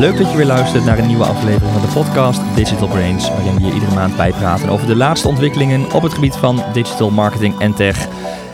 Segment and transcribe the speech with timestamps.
[0.00, 3.54] Leuk dat je weer luistert naar een nieuwe aflevering van de podcast Digital Brains, waarin
[3.54, 7.58] we je iedere maand bijpraten over de laatste ontwikkelingen op het gebied van digital marketing
[7.58, 8.08] en tech.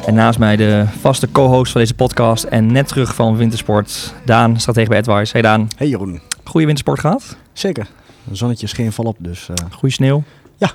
[0.06, 4.60] En naast mij de vaste co-host van deze podcast en net terug van wintersport, Daan,
[4.60, 5.32] stratege bij AdWise.
[5.32, 5.68] Hey Daan.
[5.76, 6.20] Hey Jeroen.
[6.44, 7.36] Goede wintersport gehad?
[7.52, 7.88] Zeker.
[8.30, 9.48] Zonnetje scheen volop, dus...
[9.48, 9.54] Uh...
[9.70, 10.22] Goeie sneeuw?
[10.56, 10.70] Ja.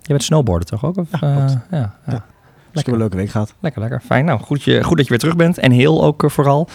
[0.00, 0.96] Je bent snowboarden toch ook?
[0.96, 1.94] Of, ja, uh, ja, ja.
[2.06, 2.24] ja.
[2.72, 2.92] Lekker.
[2.92, 3.54] een leuke week gehad.
[3.60, 4.00] Lekker, lekker.
[4.04, 4.24] Fijn.
[4.24, 5.58] Nou, goed, je, goed dat je weer terug bent.
[5.58, 6.68] En heel ook uh, vooral.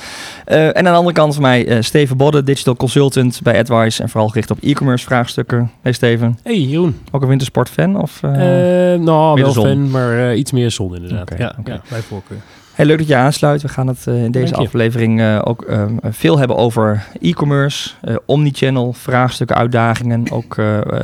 [0.48, 4.02] Uh, en aan de andere kant van mij, uh, Steven Bodde, digital consultant bij AdWise.
[4.02, 5.72] En vooral gericht op e-commerce vraagstukken.
[5.82, 6.40] Hey Steven.
[6.44, 7.00] Hey Jeroen.
[7.12, 8.02] Ook een wintersportfan?
[8.02, 11.32] Of, nou, wel fan, maar iets meer zon inderdaad.
[11.32, 11.74] Okay, ja, okay.
[11.74, 12.38] ja, bij voorkeur.
[12.78, 13.62] Leuk dat je aansluit.
[13.62, 17.90] We gaan het uh, in deze aflevering uh, ook uh, veel hebben over e-commerce,
[18.26, 20.32] omnichannel, vraagstukken, uitdagingen.
[20.32, 20.56] Ook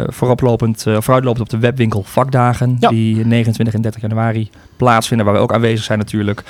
[0.08, 0.88] vooruitlopend
[1.40, 2.90] op de webwinkel vakdagen ja.
[2.90, 6.44] die 29 en 30 januari plaatsvinden, waar we ook aanwezig zijn natuurlijk.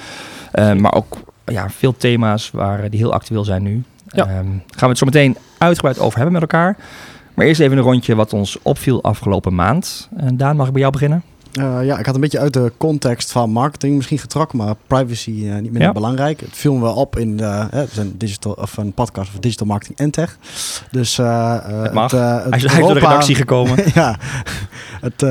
[0.53, 3.83] maar ook ja, veel thema's waar, die heel actueel zijn nu.
[4.08, 4.25] Ja.
[4.25, 6.75] gaan we het zo meteen uitgebreid over hebben met elkaar.
[7.33, 10.09] Maar eerst even een rondje wat ons opviel afgelopen maand.
[10.33, 11.23] Daan, mag ik bij jou beginnen?
[11.59, 15.31] Uh, ja, ik had een beetje uit de context van marketing misschien getrokken, maar privacy
[15.31, 15.91] uh, niet minder Ja.
[15.91, 16.39] belangrijk.
[16.39, 19.97] Het viel me wel op in de, uh, digital, of een podcast over digital marketing
[19.97, 20.38] en tech.
[20.91, 22.11] Dus het mag.
[22.11, 23.77] Het, hij is uit de redactie gekomen.
[23.94, 24.17] ja,
[25.02, 25.23] het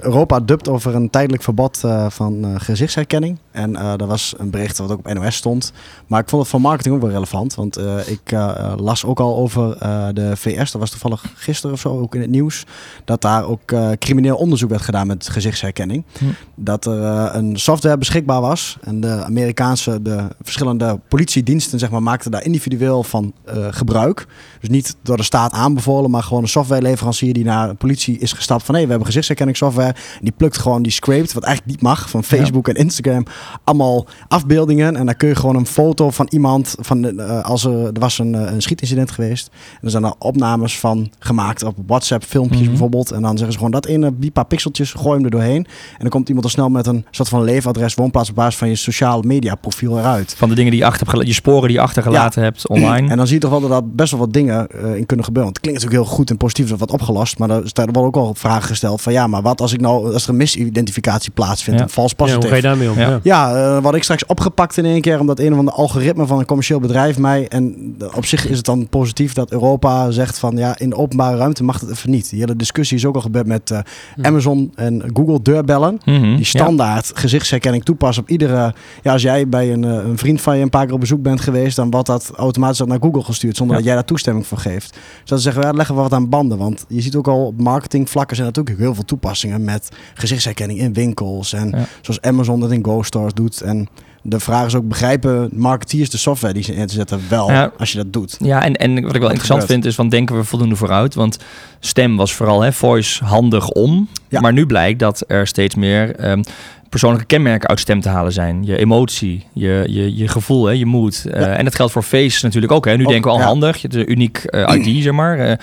[0.00, 3.38] Europa dubt over een tijdelijk verbod van gezichtsherkenning.
[3.50, 5.72] En er was een bericht wat ook op NOS stond.
[6.06, 8.36] Maar ik vond het voor marketing ook wel relevant, want ik
[8.76, 9.78] las ook al over
[10.14, 10.70] de VS.
[10.70, 12.64] Dat was toevallig gisteren of zo ook in het nieuws.
[13.04, 16.04] Dat daar ook crimineel onderzoek werd gedaan met gezichtsherkenning.
[16.18, 16.24] Hm.
[16.56, 18.76] Dat er uh, een software beschikbaar was.
[18.80, 24.26] En de Amerikaanse, de verschillende politiediensten, zeg maar, maakten daar individueel van uh, gebruik.
[24.60, 28.32] Dus niet door de staat aanbevolen, maar gewoon een softwareleverancier die naar de politie is
[28.32, 29.88] gestapt van hé, hey, we hebben gezichtsherkenningssoftware.
[29.92, 32.72] En die plukt gewoon, die scraped, wat eigenlijk niet mag, van Facebook ja.
[32.72, 33.24] en Instagram,
[33.64, 34.96] allemaal afbeeldingen.
[34.96, 38.00] En dan kun je gewoon een foto van iemand, van de, uh, als er, er
[38.00, 39.50] was een, een schietincident geweest.
[39.72, 42.68] En er zijn er opnames van gemaakt op WhatsApp, filmpjes Mhm.
[42.68, 43.10] bijvoorbeeld.
[43.10, 45.64] En dan zeggen ze gewoon dat ene, die paar pixeltjes, gooi hem er doorheen.
[45.92, 48.68] En dan komt iemand al snel met een soort van leefadres, woonplaats op basis van
[48.68, 50.34] je sociale media profiel eruit.
[50.36, 52.48] Van de dingen die je achter hebt je sporen die je achtergelaten ja.
[52.48, 53.10] hebt online.
[53.10, 55.24] En dan zie je toch wel dat daar best wel wat dingen uh, in kunnen
[55.24, 55.52] gebeuren.
[55.52, 57.38] Want het klinkt natuurlijk heel goed en positief, dat wat opgelost.
[57.38, 60.12] Maar er staan wel ook al vragen gesteld van ja, maar wat als ik nou
[60.12, 61.86] als er een misidentificatie plaatsvindt, Ja.
[61.86, 62.98] een vals Ja, hoe ga je daarmee om?
[63.22, 63.76] Ja.
[63.76, 66.44] Uh, wat ik straks opgepakt in één keer, omdat een of ander algoritme van een
[66.44, 67.48] commercieel bedrijf mij.
[67.48, 71.36] En op zich is het dan positief dat Europa zegt van ja, in de openbare
[71.36, 72.30] ruimte mag het even niet.
[72.30, 73.78] Die hele discussie is ook al gebeurd met uh,
[74.14, 74.26] Hm.
[74.26, 75.98] Amazon en Google deurbellen.
[76.04, 78.74] Mhm, Die standaard gezichtsherkenning toepassen op iedere.
[79.02, 81.22] Ja, als jij bij een, uh, een vriend van je een paar keer op bezoek
[81.22, 83.80] bent geweest, dan wordt dat automatisch naar Google gestuurd zonder Ja.
[83.82, 84.92] dat jij daar toestemming voor geeft.
[85.20, 86.58] Dus dat zeggen we, ja, leggen we wat aan banden.
[86.58, 90.92] Want je ziet ook al op marketingvlakken zijn natuurlijk heel veel toepassingen met gezichtsherkenning in
[90.92, 91.52] winkels.
[91.52, 93.60] En zoals Amazon dat in Go Stores doet.
[93.60, 93.88] En
[94.26, 97.72] de vraag is ook, begrijpen marketeers de software die ze in te zetten wel Ja.
[97.78, 98.36] als je dat doet?
[98.40, 99.66] Ja, en, en wat ik wel interessant gebeurt.
[99.66, 101.14] vind is van denken we voldoende vooruit.
[101.14, 101.38] Want
[101.80, 104.08] stem was vooral hè, voice handig om.
[104.28, 104.40] Ja.
[104.40, 106.42] Maar nu blijkt dat er steeds meer ehm,
[106.88, 108.64] persoonlijke kenmerken uit stem te halen zijn.
[108.64, 111.26] Je emotie, je, je, je gevoel, hè, je moed.
[111.26, 111.58] Eh.
[111.58, 112.84] En dat geldt voor face natuurlijk ook.
[112.84, 112.96] Hè.
[112.96, 113.46] Nu Ook, denken we al ja.
[113.48, 115.38] handig, een uniek eh, ID zeg maar.
[115.38, 115.56] Eh,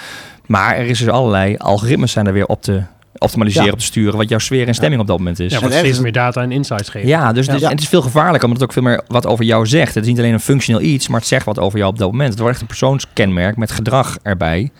[0.46, 2.84] maar er is dus allerlei algoritmes zijn er weer op te
[3.22, 3.72] optimaliseren, Ja.
[3.74, 4.18] op te sturen.
[4.18, 5.52] Wat jouw sfeer en stemming op dat moment is.
[5.54, 7.08] Ja, wat steeds meer data en insights geven.
[7.08, 7.68] Ja, dus het is, Ja.
[7.68, 9.96] en het is veel gevaarlijker, omdat het ook veel meer wat over jou zegt.
[9.96, 12.12] Het is niet alleen een functioneel iets, maar het zegt wat over jou op dat
[12.12, 12.30] moment.
[12.30, 14.72] Het wordt echt een persoonskenmerk met gedrag erbij.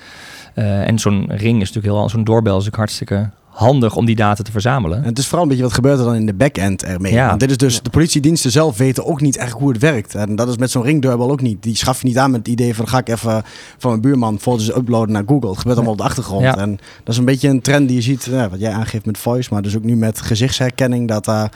[0.54, 4.16] Eh, en zo'n ring is natuurlijk heel, zo'n doorbel is natuurlijk hartstikke handig om die
[4.16, 4.98] data te verzamelen.
[4.98, 7.14] En het is vooral een beetje wat gebeurt er dan in de back-end ermee.
[7.14, 7.28] Ja.
[7.28, 10.16] Want dit is dus, de politiediensten zelf weten ook niet echt hoe het werkt.
[10.16, 11.64] En dat is met zo'n ringdeurbel ook niet.
[11.64, 13.44] Die schaf je niet aan met het idee van ga ik even
[13.78, 15.50] van mijn buurman foto's uploaden naar Google.
[15.50, 16.44] Het gebeurt allemaal op de achtergrond.
[16.44, 16.58] Ja.
[16.58, 19.18] En dat is een beetje een trend die je ziet, ja, wat jij aangeeft met
[19.18, 21.52] voice, maar dus ook nu met gezichtsherkenning, dat daar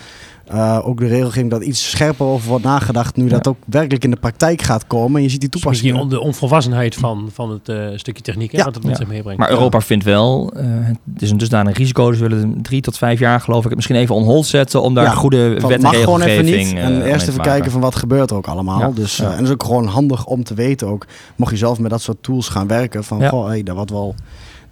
[0.48, 4.10] eh, ook de regelgeving dat iets scherper over wordt nagedacht, nu dat ook werkelijk in
[4.12, 5.16] de praktijk gaat komen.
[5.18, 6.20] En je ziet die Dus misschien toepassingen.
[6.20, 8.64] on- de onvolwassenheid van, van het eh, stukje techniek, hè, Ja.
[8.64, 8.98] wat het met Ja.
[9.00, 9.40] zich meebrengt.
[9.40, 10.66] Maar Europa vindt wel, eh,
[11.14, 13.76] het is een dusdanig risico, dus we willen drie tot vijf jaar geloof ik het
[13.76, 16.44] misschien even on hold zetten om daar Ja, goede Van, wet en mag gewoon even
[16.46, 16.84] regelgeving niet.
[16.84, 18.80] En eerst te even kijken van wat gebeurt er ook allemaal.
[18.80, 18.92] Ja.
[18.96, 19.30] Dus, Ja.
[19.32, 21.06] en dat is ook gewoon handig om te weten ook.
[21.36, 23.04] Mocht je zelf met dat soort tools gaan werken.
[23.04, 23.30] Van Ja.
[23.30, 24.16] goh, hey, daar wat wel.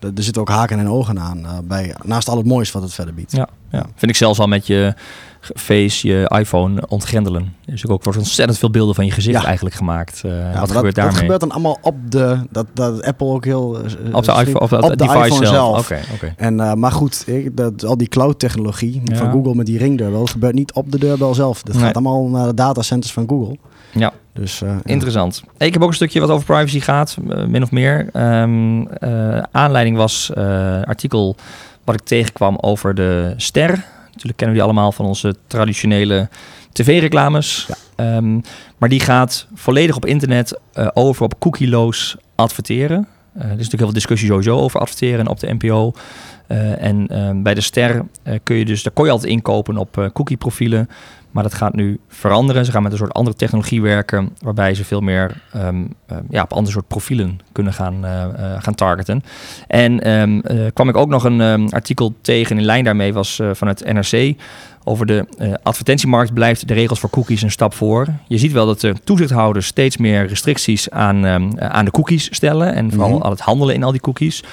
[0.04, 1.46] Er zitten ook haken en ogen aan.
[1.46, 3.32] eh, bij, naast al het moois wat het verder biedt.
[3.32, 4.94] Ja, ja, vind ik zelfs al met je
[5.56, 7.54] face, je iPhone ontgrendelen.
[7.66, 9.46] Dus ook wordt ontzettend veel beelden van je gezicht Ja.
[9.46, 10.22] eigenlijk gemaakt.
[10.24, 11.20] Eh, Ja, wat dat, gebeurt dat daarmee?
[11.22, 12.38] gebeurt dan allemaal op de.
[12.52, 13.78] Dat, dat Apple ook heel.
[13.80, 15.88] eh, op de iPhone, of dat op de device iPhone zelf.
[15.88, 16.02] zelf.
[16.38, 19.16] En, maar goed, ik, dat, al die cloud-technologie Ja.
[19.16, 21.62] van Google met die ringdeurbel gebeurt niet op de deurbel zelf.
[21.64, 21.84] Dat Nee.
[21.84, 23.58] gaat allemaal naar de datacenters van Google.
[23.94, 24.14] Ja.
[24.34, 24.80] Dus, eh, ja.
[24.84, 25.44] Interessant.
[25.58, 28.10] Ik heb ook een stukje wat over privacy gaat, eh, min of meer.
[28.14, 30.32] Ehm, eh, aanleiding was
[30.84, 31.36] artikel
[31.84, 33.70] wat ik tegenkwam over de ster.
[34.06, 36.30] Natuurlijk kennen we die allemaal van onze traditionele
[36.72, 37.68] tv-reclames.
[37.68, 37.76] Ja.
[37.96, 38.40] Ehm,
[38.78, 40.60] maar die gaat volledig op internet
[40.94, 43.08] over op cookieloos adverteren.
[43.34, 45.94] er is natuurlijk heel veel discussie sowieso over adverteren op de NPO.
[46.78, 48.06] en ehm, bij de Ster
[48.44, 50.90] kun je dus, daar kon je altijd inkopen op cookie profielen.
[51.34, 52.66] Maar dat gaat nu veranderen.
[52.66, 55.94] Ze gaan met een soort andere technologie werken, waarbij ze veel meer um,
[56.30, 58.26] ja, op andere soort profielen kunnen gaan, uh,
[58.58, 59.24] gaan targeten.
[59.68, 60.42] En um,
[60.74, 64.36] kwam ik ook nog een artikel tegen in lijn daarmee, was van het NRC.
[64.84, 65.26] Over de
[65.64, 68.08] advertentiemarkt blijft de regels voor cookies een stap voor.
[68.28, 71.26] Je ziet wel dat de toezichthouders steeds meer restricties aan,
[71.60, 72.74] aan de cookies stellen.
[72.74, 74.44] En vooral mm aan het handelen in al die cookies.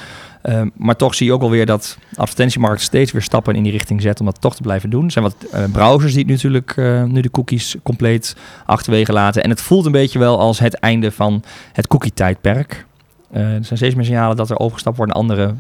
[0.43, 4.03] Ehm, maar toch zie je ook alweer dat advertentiemarkt steeds weer stappen in die richting
[4.03, 5.05] zet om dat toch te blijven doen.
[5.05, 9.43] Er zijn wat uh, browsers die natuurlijk uh, nu de cookies compleet achterwege laten.
[9.43, 11.43] En het voelt een beetje wel als het einde van
[11.73, 12.87] het cookie-tijdperk.
[13.35, 15.55] Uh, er zijn steeds meer signalen dat er overgestapt wordt naar andere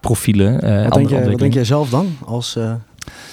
[0.00, 0.52] profielen.
[0.52, 2.56] wat, denk je, wat denk jij zelf dan als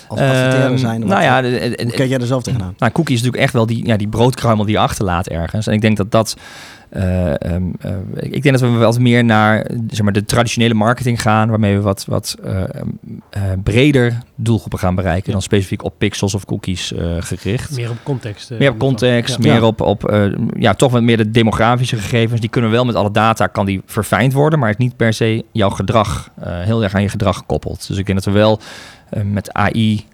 [0.09, 1.05] als adverteren ehm, zijn?
[1.05, 1.41] Nou ja,
[1.71, 2.73] kijk jij er zelf tegenaan?
[2.77, 5.67] Nou, cookie is natuurlijk echt wel die, ja, die broodkruimel die je achterlaat ergens.
[5.67, 6.35] En ik denk dat dat
[6.91, 11.49] um, uh, ik denk dat we wat meer naar zeg maar, de traditionele marketing gaan,
[11.49, 12.63] waarmee we wat, wat uh,
[13.63, 17.75] breder doelgroepen gaan bereiken dan specifiek op pixels of cookies gericht.
[17.75, 18.49] Meer op context.
[18.49, 20.27] meer op context, meer op, op
[20.57, 22.41] ja, toch wat meer de demografische gegevens.
[22.41, 25.13] Die kunnen wel met alle data, kan die verfijnd worden, maar het is niet per
[25.13, 27.87] se jouw gedrag, heel erg aan je gedrag gekoppeld.
[27.87, 28.59] Dus ik denk dat we wel
[29.23, 30.05] met AI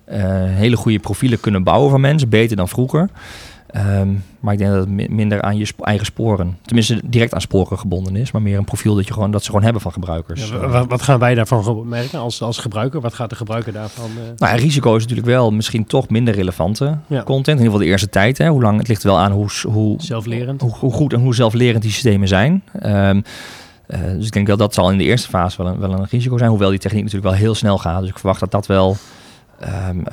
[0.48, 3.10] hele goede profielen kunnen bouwen van mensen, beter dan vroeger.
[3.78, 7.80] Um, maar ik denk dat het minder aan je eigen sporen, tenminste direct aan sporen
[7.80, 10.50] gebonden is, maar meer een profiel dat, je gewoon, dat ze gewoon hebben van gebruikers.
[10.50, 13.02] Ja, wat, gaan wij daarvan merken als, als gebruiker?
[13.02, 14.10] Wat gaat de gebruiker daarvan?
[14.10, 14.24] Uh...
[14.38, 17.48] Nou, ja, risico is natuurlijk wel misschien toch minder relevante content.
[17.48, 18.38] In ieder geval de eerste tijd.
[18.38, 18.48] Hè.
[18.48, 20.62] Hoe lang het ligt wel aan hoe, hoe, zelflerend.
[20.62, 22.64] Hoe, hoe goed en hoe zelflerend die systemen zijn.
[22.84, 23.24] Um,
[23.88, 26.08] uh, dus ik denk wel dat zal in de eerste fase wel een, wel een
[26.10, 26.50] risico zijn.
[26.50, 28.00] Hoewel die techniek natuurlijk wel heel snel gaat.
[28.00, 28.98] Dus ik verwacht dat dat wel
[29.64, 30.04] um,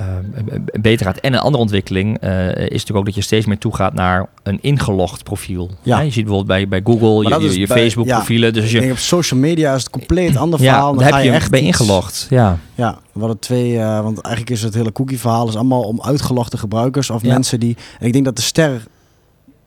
[0.81, 1.17] beter gaat.
[1.17, 4.59] En een andere ontwikkeling uh, is natuurlijk ook dat je steeds meer toegaat naar een
[4.61, 5.71] ingelogd profiel.
[5.81, 5.99] Ja.
[5.99, 8.53] je ziet bijvoorbeeld bij, bij Google je, je, Facebook profielen.
[8.53, 10.95] Dus je, denk op social media is het compleet ander verhaal.
[10.95, 12.27] Daar heb je, je echt bij ingelogd.
[12.29, 12.57] Ja.
[12.75, 16.01] Ja, we hadden twee, uh, want eigenlijk is het hele cookie verhaal is allemaal om
[16.01, 17.77] uitgelogde gebruikers of mensen die.
[17.99, 18.83] En ik denk dat de ster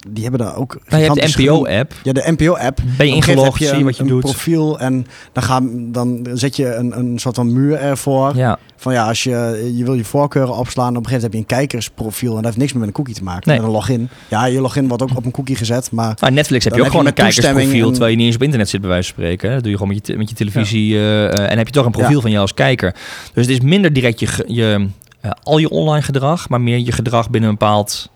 [0.08, 0.78] die hebben daar ook.
[0.88, 1.94] Nou, je hebt de NPO-app.
[2.02, 2.80] Ja, de NPO-app.
[2.96, 4.20] Ben je ingelogd, zie je wat je een doet.
[4.20, 8.36] profiel en dan, gaan, dan zet je een, een soort van muur ervoor.
[8.36, 8.58] Ja.
[8.76, 11.38] Van ja, als je, je wil je voorkeuren opslaan, op een gegeven moment heb je
[11.38, 13.48] een kijkersprofiel en dat heeft niks meer met een cookie te maken.
[13.48, 13.56] Nee.
[13.56, 14.08] Met een login.
[14.28, 16.16] Ja, je login wordt ook op een cookie gezet, maar...
[16.20, 18.80] Nou, Netflix heb je ook gewoon een kijkersprofiel, terwijl je niet eens op internet zit,
[18.80, 19.50] bij wijze van spreken.
[19.50, 21.90] Dat doe je gewoon met je, met je televisie uh, en heb je toch een
[21.90, 22.94] profiel van jou als kijker.
[23.34, 24.88] Dus het is minder direct je, je
[25.24, 28.10] uh, al je online gedrag, maar meer je gedrag binnen een bepaald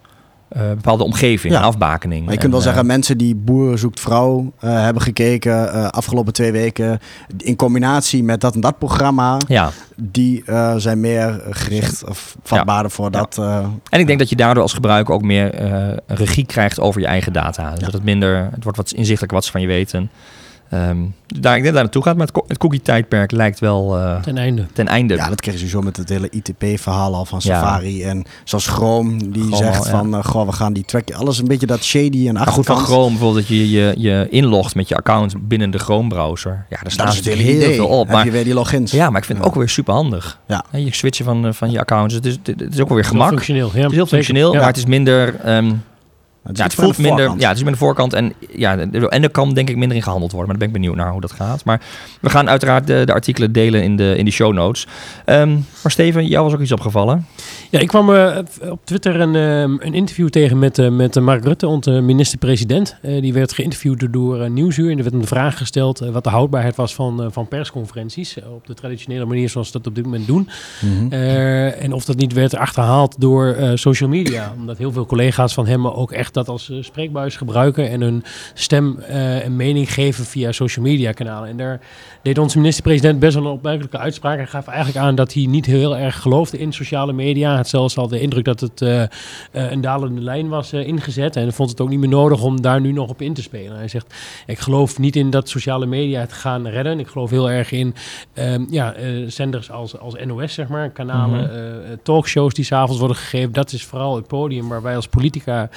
[0.57, 1.61] uh, bepaalde omgeving, ja.
[1.61, 2.25] afbakening.
[2.25, 6.33] Maar je kunt wel zeggen, mensen die Boer zoekt vrouw uh, hebben gekeken uh, afgelopen
[6.33, 7.01] twee weken,
[7.37, 9.71] in combinatie met dat en dat programma, ja.
[9.97, 10.45] die
[10.77, 12.97] zijn meer gericht of vatbaarder ja.
[12.97, 13.39] voor dat.
[13.91, 15.55] en ik denk dat je daardoor als gebruiker ook meer
[16.07, 17.71] regie krijgt over je eigen data.
[17.71, 20.11] Dus dat het minder, het wordt wat inzichtelijker wat ze van je weten.
[20.75, 24.39] Um, daar, ik denk dat daar naartoe gaat, maar het, cookie-tijdperk lijkt wel uh, ten,
[24.39, 24.67] einde.
[24.73, 25.15] ten einde.
[25.15, 28.03] Ja, dat kreeg je zo met het hele ITP-verhaal al van Safari.
[28.03, 31.11] En zoals Chrome, die zegt van, uh, goh, we gaan die track...
[31.11, 32.55] Alles een beetje dat shady en achterkant.
[32.55, 36.67] goed, van Chrome bijvoorbeeld, dat je, je je inlogt met je account binnen de Chrome-browser.
[36.69, 38.09] Ja, daar staat natuurlijk heel veel op.
[38.09, 38.93] Maar, je weer die logins.
[38.93, 40.39] Ja, maar ik vind het ook weer super handig.
[40.47, 40.65] Ja.
[40.71, 42.15] je switchen van, uh, van je accounts.
[42.15, 43.29] Het is, het is ook weer gemak.
[43.29, 43.71] functioneel.
[43.75, 45.49] Ja, het is heel functioneel, maar het is minder...
[45.57, 45.83] Um,
[46.51, 47.35] het, ja, het voelt minder.
[47.39, 48.13] Ja, het is met de voorkant.
[48.13, 50.51] En, ja, en er kan denk ik minder in gehandeld worden.
[50.51, 51.65] Maar dan ben ik benieuwd naar hoe dat gaat.
[51.65, 51.81] Maar
[52.21, 54.87] we gaan uiteraard de, de artikelen delen in de, in de show notes.
[55.27, 57.27] Um, maar Steven, jou was ook iets opgevallen.
[57.71, 58.39] Ja, ik kwam uh,
[58.71, 62.97] op Twitter een, uh, een interview tegen met, uh, met Mark Rutte, onze minister-president.
[63.03, 64.91] die werd geïnterviewd door Nieuwsuur.
[64.91, 68.37] En er werd een vraag gesteld wat de houdbaarheid was van, van persconferenties.
[68.55, 70.49] op de traditionele manier zoals ze dat op dit moment doen.
[70.81, 74.53] Mm en of dat niet werd achterhaald door social media.
[74.59, 77.91] Omdat heel veel collega's van hem ook echt dat als spreekbuis gebruiken.
[77.91, 81.49] En hun stem en mening geven via social media kanalen.
[81.49, 81.81] En daar
[82.23, 84.37] deed onze minister-president best wel een opmerkelijke uitspraak.
[84.37, 87.97] Hij gaf eigenlijk aan dat hij niet heel erg geloofde in sociale media had zelfs
[87.97, 89.03] al de indruk dat het uh,
[89.53, 91.37] een dalende lijn was ingezet.
[91.37, 93.77] En vond het ook niet meer nodig om daar nu nog op in te spelen.
[93.77, 94.15] Hij zegt,
[94.47, 96.99] ik geloof niet in dat sociale media het gaan redden.
[96.99, 97.95] Ik geloof heel erg in
[98.35, 98.95] um, ja,
[99.27, 100.91] zenders als, als NOS, zeg maar.
[100.91, 101.99] Kanalen, mm -hmm.
[102.03, 103.53] talkshows die s'avonds worden gegeven.
[103.53, 105.71] Dat is vooral het podium waar wij als politica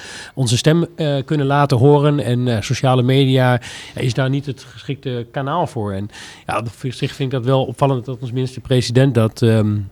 [0.44, 0.86] onze stem
[1.24, 2.20] kunnen laten horen.
[2.20, 3.60] En sociale media
[3.94, 5.92] is daar niet het geschikte kanaal voor.
[5.92, 6.08] En
[6.46, 9.40] ja, op zich vind ik dat wel opvallend dat ons minister-president dat...
[9.40, 9.90] Um,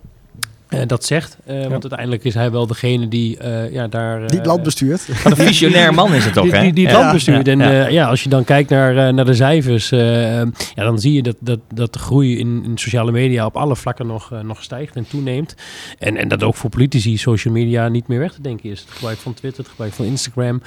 [0.73, 1.37] eh, dat zegt.
[1.45, 4.27] Eh, Want uiteindelijk is hij wel degene die eh, ja, daar...
[4.27, 5.09] Die het land bestuurt.
[5.25, 6.61] Een visionair man is het toch, die, hè?
[6.63, 7.01] die, die het Ja.
[7.01, 7.49] land bestuurt.
[7.49, 7.59] En
[7.93, 8.07] Ja.
[8.09, 11.37] als je dan kijkt naar, eh, naar de cijfers, eh, ja, dan zie je dat,
[11.41, 15.07] dat, dat de groei in, in sociale media op alle vlakken nog, nog stijgt en
[15.09, 15.55] toeneemt.
[15.99, 18.81] En, en dat ook voor politici social media niet meer weg te denken is.
[18.81, 20.63] Het gebruik van Twitter, het gebruik van Instagram,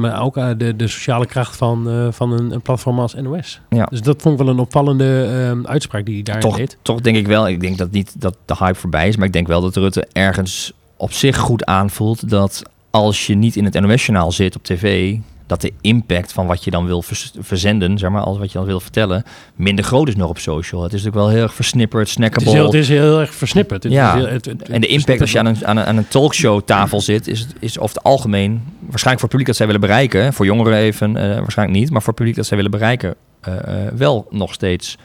[0.00, 3.60] maar ook de, de sociale kracht van, eh, van een, een platform als NOS.
[3.68, 3.84] Ja.
[3.90, 6.76] Dus dat vond ik wel een opvallende uitspraak die hij daarin toch, deed.
[6.82, 9.32] toch denk ik wel, ik denk dat niet dat de hype voorbij is, maar ik
[9.32, 13.80] denk wel dat Rutte ergens op zich goed aanvoelt dat als je niet in het
[13.80, 15.16] NOS-journaal zit op tv,
[15.46, 17.02] dat de impact van wat je dan wil
[17.38, 20.82] verzenden, zeg maar, als wat je dan wil vertellen, minder groot is nog op social.
[20.82, 22.50] Het is natuurlijk wel heel erg versnipperd, Het is, snackable.
[22.52, 23.82] heel, het is heel erg versnipperd.
[23.82, 24.14] Het Ja.
[24.14, 26.08] is heel- het- het- en de impact als je aan een, aan een, aan een
[26.08, 30.32] talkshow-tafel zit, is, is over het algemeen, waarschijnlijk voor het publiek dat zij willen bereiken,
[30.32, 33.86] voor jongeren even, eh, waarschijnlijk niet, maar voor het publiek dat zij willen bereiken, eh,
[33.86, 34.96] eh, wel nog steeds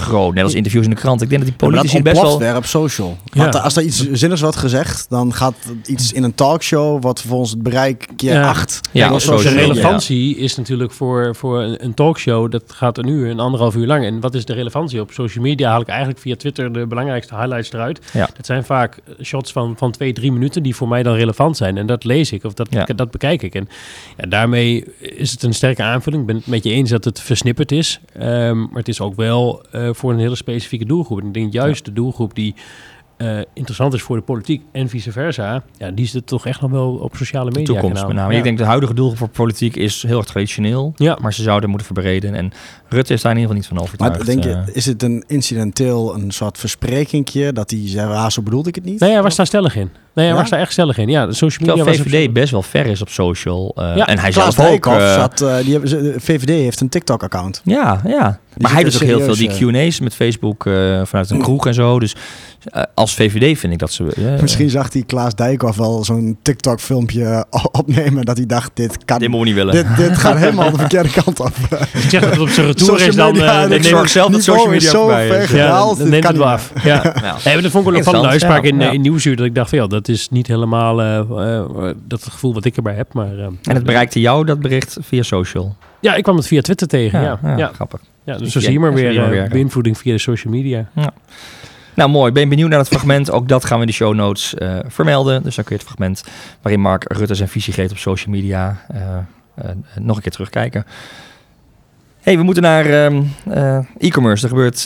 [0.00, 0.34] groot.
[0.34, 1.22] Net als interviews in de krant.
[1.22, 2.38] Ik denk dat die Ja, politici best wel...
[2.38, 3.18] weer op social.
[3.24, 3.42] Ja.
[3.42, 5.54] Want als er iets zinnigs wordt gezegd, dan gaat
[5.86, 8.48] iets in een talkshow, wat vervolgens het bereik keer Ja.
[8.48, 8.80] acht.
[8.90, 13.40] Ja, de social relevantie is natuurlijk voor, voor een, talkshow, dat gaat een uur, een
[13.40, 14.04] anderhalf uur lang.
[14.04, 15.00] En wat is de relevantie?
[15.00, 18.00] Op social media haal ik eigenlijk via Twitter de belangrijkste highlights eruit.
[18.12, 18.28] Ja.
[18.36, 21.76] Dat zijn vaak shots van, van twee, drie minuten die voor mij dan relevant zijn.
[21.76, 22.84] En dat lees ik of dat, Ja.
[22.84, 23.54] dat bekijk ik.
[23.54, 23.68] En
[24.16, 26.20] ja, daarmee is het een sterke aanvulling.
[26.22, 28.00] Ik ben het met je eens dat het versnipperd is.
[28.18, 31.20] Ehm, maar het is ook wel eh, voor een hele specifieke doelgroep.
[31.20, 32.54] En ik denk juist de doelgroep die
[33.20, 35.62] eh, interessant is voor de politiek en vice versa.
[35.78, 37.64] Ja, die zit toch echt nog wel op sociale media.
[37.64, 38.06] toekomst kanalen.
[38.08, 38.32] met name.
[38.32, 38.38] Ja.
[38.38, 40.92] Ik denk de huidige doel voor politiek is heel erg traditioneel.
[40.96, 41.18] Ja.
[41.20, 42.34] Maar ze zouden moeten verbreden.
[42.34, 42.52] En
[42.88, 44.16] Rutte is daar in ieder geval niet van overtuigd.
[44.16, 48.28] Maar denk je, Eh, is het een incidenteel, een soort versprekingje, dat hij zei, ah,
[48.30, 49.00] zo bedoelde ik het niet?
[49.00, 49.90] Nee, hij was daar stellig in.
[50.14, 50.40] Nee, hij Ja?
[50.40, 51.08] was daar echt stellig in.
[51.08, 53.72] Ja, de social media terwijl was op- VVD best wel ver is op social.
[53.76, 54.86] eh, Ja, en hij Klaas zelf ook.
[54.86, 57.60] Eh, zat, die hebben, ze- de VVD heeft een TikTok-account.
[57.64, 58.38] ja, ja.
[58.58, 60.72] Maar hij doet ook heel veel die Q&A's met Facebook eh,
[61.04, 61.98] vanuit een kroeg en zo.
[62.00, 62.14] Dus
[62.94, 64.06] als VVD vind ik dat ze...
[64.34, 69.18] eh, Misschien zag hij Klaas Dijkhoff wel zo'n TikTok-filmpje opnemen, dat hij dacht, dit kan...
[69.18, 69.72] Dit moet niet willen.
[69.74, 71.52] Dit, dit gaat helemaal de verkeerde kant op.
[71.92, 73.32] Ik zeg dat het op zijn retour is, dan...
[73.32, 75.98] media, eh, ik dan ik neem- zorg zelf dat social media zo ver ja, gehaald,
[75.98, 76.72] neemt kan het wel af.
[76.84, 77.02] Ja.
[77.44, 78.68] Nee, maar dat vond ik wel een opvallende Interessant, uitspraak ja.
[78.70, 78.92] in, eh, Ja.
[78.92, 79.36] in Nieuwsuur.
[79.36, 82.76] Dat ik dacht van ja, dat is niet helemaal eh, eh, dat gevoel wat ik
[82.76, 83.12] erbij heb.
[83.14, 85.76] Maar, eh, en het bereikte jou, dat bericht, via social.
[86.00, 87.20] Ja, ik kwam het via Twitter tegen.
[87.22, 87.70] Ja, ja, ja.
[87.74, 88.00] grappig.
[88.24, 89.48] dus zo Ja, zie je maar zo zie weer je maar eh, weer.
[89.48, 90.88] beïnvloeding via de social media.
[92.00, 92.32] Nou, mooi.
[92.32, 93.30] Ben benieuwd naar het fragment?
[93.30, 95.42] Ook dat gaan we in de show notes eh, vermelden.
[95.42, 96.24] Dus dan kun je het fragment
[96.62, 99.16] waarin Mark Rutte zijn visie geeft op social media eh,
[99.54, 100.86] eh, nog een keer terugkijken.
[102.20, 104.42] hey, we moeten naar ehm, eh, e-commerce.
[104.42, 104.80] Er gebeurt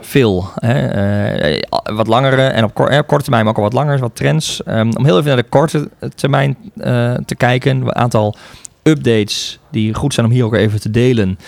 [0.00, 0.48] veel.
[0.54, 1.58] Hè?
[1.94, 3.98] Wat langere en op, kor- op korte termijn, maar ook al wat langer.
[3.98, 4.62] Wat trends.
[4.62, 6.56] Ehm, om heel even naar de korte termijn
[7.24, 7.80] te kijken.
[7.80, 8.36] Een aantal
[8.82, 11.38] updates die goed zijn om hier ook even te delen.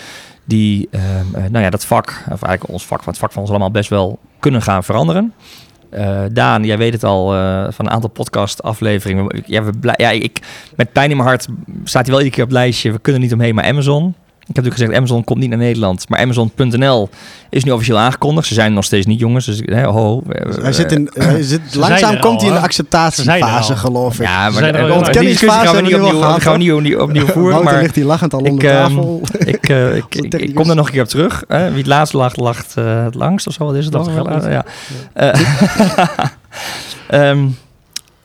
[0.46, 3.50] Die ehm, eh, nou ja, dat vak, of eigenlijk ons vak, het vak van ons
[3.50, 5.32] allemaal best wel kunnen gaan veranderen.
[5.90, 9.42] Eh, Daan, jij weet het al eh, van een aantal podcast afleveringen.
[9.46, 10.38] Ja, we ja, ik,
[10.76, 11.48] met pijn in mijn hart
[11.84, 12.92] staat hij wel iedere keer op het lijstje.
[12.92, 14.14] We kunnen niet omheen, maar Amazon.
[14.48, 16.08] Ik heb natuurlijk gezegd, Amazon komt niet naar Nederland.
[16.08, 17.08] Maar Amazon.nl
[17.50, 18.46] is nu officieel aangekondigd.
[18.46, 19.46] Ze zijn nog steeds niet, jongens.
[19.46, 20.22] Dus hè, ho.
[20.60, 24.26] Hij zit in, hij zit, langzaam komt al, hij in de acceptatiefase, geloof ik.
[24.26, 26.98] Ja, zijn er maar de- discussie gaan we niet Ontkenningsfase opnieuw, gaan we niet opnieuw,
[27.00, 27.64] opnieuw voeren.
[27.64, 29.22] Maar ligt lachend al ik, onder ehm, tafel.
[29.38, 31.44] ik, eh, ik, ik, ik kom er nog een keer op terug.
[31.48, 31.68] Hè?
[31.68, 33.64] Wie het laatst lacht, lacht eh, het langst of zo.
[33.64, 34.42] Wat is het dan?
[34.50, 34.64] Ja.
[35.12, 35.40] Eh,
[37.30, 37.46] ehm,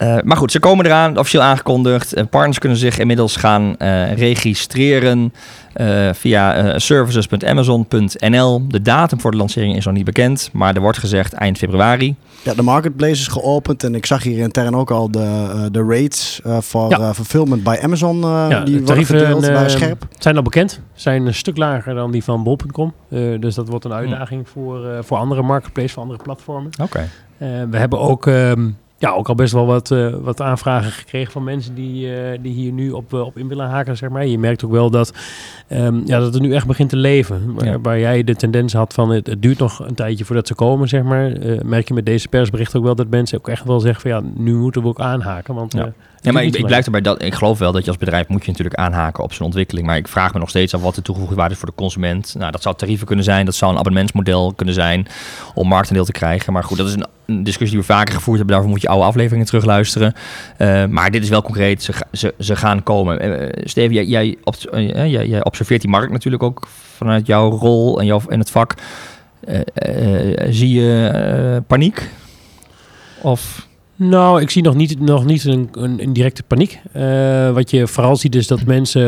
[0.02, 2.14] eh, maar goed, ze komen eraan, officieel aangekondigd.
[2.14, 5.34] Eh, partners kunnen zich inmiddels gaan eh, registreren
[5.74, 8.68] eh, via services.amazon.nl.
[8.68, 12.16] De datum voor de lancering is nog niet bekend, maar er wordt gezegd eind februari.
[12.44, 16.40] Ja, de marketplace is geopend en ik zag hier intern ook al de, de rates
[16.44, 17.14] eh, voor Ja.
[17.14, 18.24] fulfillment bij Amazon.
[18.24, 20.08] eh, Ja, die de worden tarieven gedeeld, eh, scherp.
[20.20, 20.80] zijn al bekend.
[20.94, 22.94] Zijn een stuk lager dan die van bol.com.
[23.10, 26.72] Eh, dus dat wordt een uitdaging voor, eh, voor andere marketplaces, voor andere platformen.
[26.82, 27.00] Oké.
[27.38, 28.70] Eh, we hebben ook, ehm,
[29.02, 32.54] ja, ook al best wel wat, eh, wat aanvragen gekregen van mensen die, eh, die
[32.54, 34.26] hier nu op, eh, op in willen haken, zeg maar.
[34.26, 35.14] Je merkt ook wel dat,
[35.68, 37.54] ehm, ja, dat het nu echt begint te leven.
[37.54, 37.80] Waar, Ja.
[37.80, 40.88] waar jij de tendens had van het, het duurt nog een tijdje voordat ze komen,
[40.88, 41.32] zeg maar.
[41.66, 44.22] merk je met deze persbericht ook wel dat mensen ook echt wel zeggen van ja,
[44.36, 45.54] nu moeten we ook aanhaken.
[45.54, 45.94] Want, Ja.
[46.24, 48.42] Ja, maar ik, ik blijf erbij dat ik geloof wel dat je als bedrijf moet
[48.42, 49.88] je natuurlijk aanhaken op zijn ontwikkeling.
[49.88, 52.36] Maar ik vraag me nog steeds af wat de toegevoegde waarde is voor de consument.
[52.38, 55.08] Nou, dat zou tarieven kunnen zijn, dat zou een abonnementsmodel kunnen zijn
[55.54, 56.54] om marktendeel te krijgen.
[56.54, 57.06] Maar goed, dat is een,
[57.44, 58.56] discussie die we vaker gevoerd hebben.
[58.56, 60.14] Daarvoor moet je oude afleveringen terugluisteren.
[60.58, 63.20] Eh, maar dit is wel concreet, ze, ze, ze gaan komen.
[63.20, 64.38] Eh Steven, jij, jij,
[65.10, 68.74] jij, jij observeert die markt natuurlijk ook vanuit jouw rol en, jouw, en het vak.
[70.50, 72.10] Zie je paniek?
[73.22, 73.68] Of
[74.10, 76.80] Nou, ik zie nog niet, nog niet een, een, een directe paniek.
[76.96, 79.02] Uh, wat je vooral ziet is dat mensen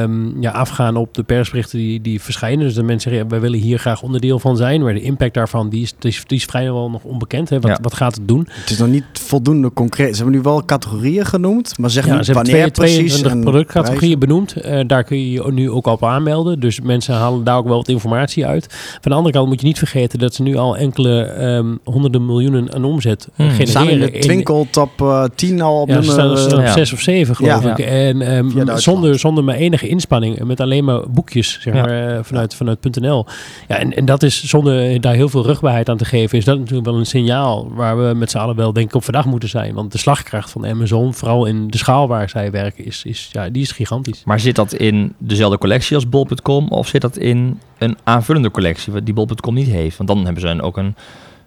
[0.00, 2.64] um, ja, afgaan op de persberichten die, die verschijnen.
[2.64, 4.82] Dus dat mensen zeggen, wij willen hier graag onderdeel van zijn.
[4.82, 7.48] Maar de impact daarvan, die is, die is, die is vrijwel nog onbekend.
[7.48, 7.60] Hè.
[7.60, 7.78] Wat, ja.
[7.82, 8.48] wat gaat het doen?
[8.48, 10.16] Het is nog niet voldoende concreet.
[10.16, 13.22] Ze hebben nu wel categorieën genoemd, maar zeg ja, niet wanneer twee, precies.
[13.22, 14.66] Een productcategorieën benoemd.
[14.66, 16.60] Uh, daar kun je je nu ook op aanmelden.
[16.60, 18.66] Dus mensen halen daar ook wel wat informatie uit.
[19.00, 22.26] Van de andere kant moet je niet vergeten dat ze nu al enkele um, honderden
[22.26, 23.50] miljoenen aan omzet hmm.
[23.50, 26.38] genereren Twinkel top uh, 10 al op ja, nummer...
[26.38, 27.76] Staan, op 6 of 7 geloof ja.
[27.76, 27.78] ik.
[27.78, 30.44] En um, zonder, zonder mijn enige inspanning.
[30.44, 33.26] Met alleen maar boekjes zeg maar, uh, vanuit, vanuit .nl.
[33.68, 36.38] Ja, en, en dat is zonder daar heel veel rugbaarheid aan te geven...
[36.38, 39.04] is dat natuurlijk wel een signaal waar we met z'n allen wel denk ik op
[39.04, 39.74] vandaag moeten zijn.
[39.74, 43.48] Want de slagkracht van Amazon, vooral in de schaal waar zij werken, is, is, ja,
[43.48, 44.22] die is gigantisch.
[44.24, 49.02] Maar zit dat in dezelfde collectie als bol.com of zit dat in een aanvullende collectie
[49.02, 49.96] die bol.com niet heeft?
[49.96, 50.94] Want dan hebben ze ook een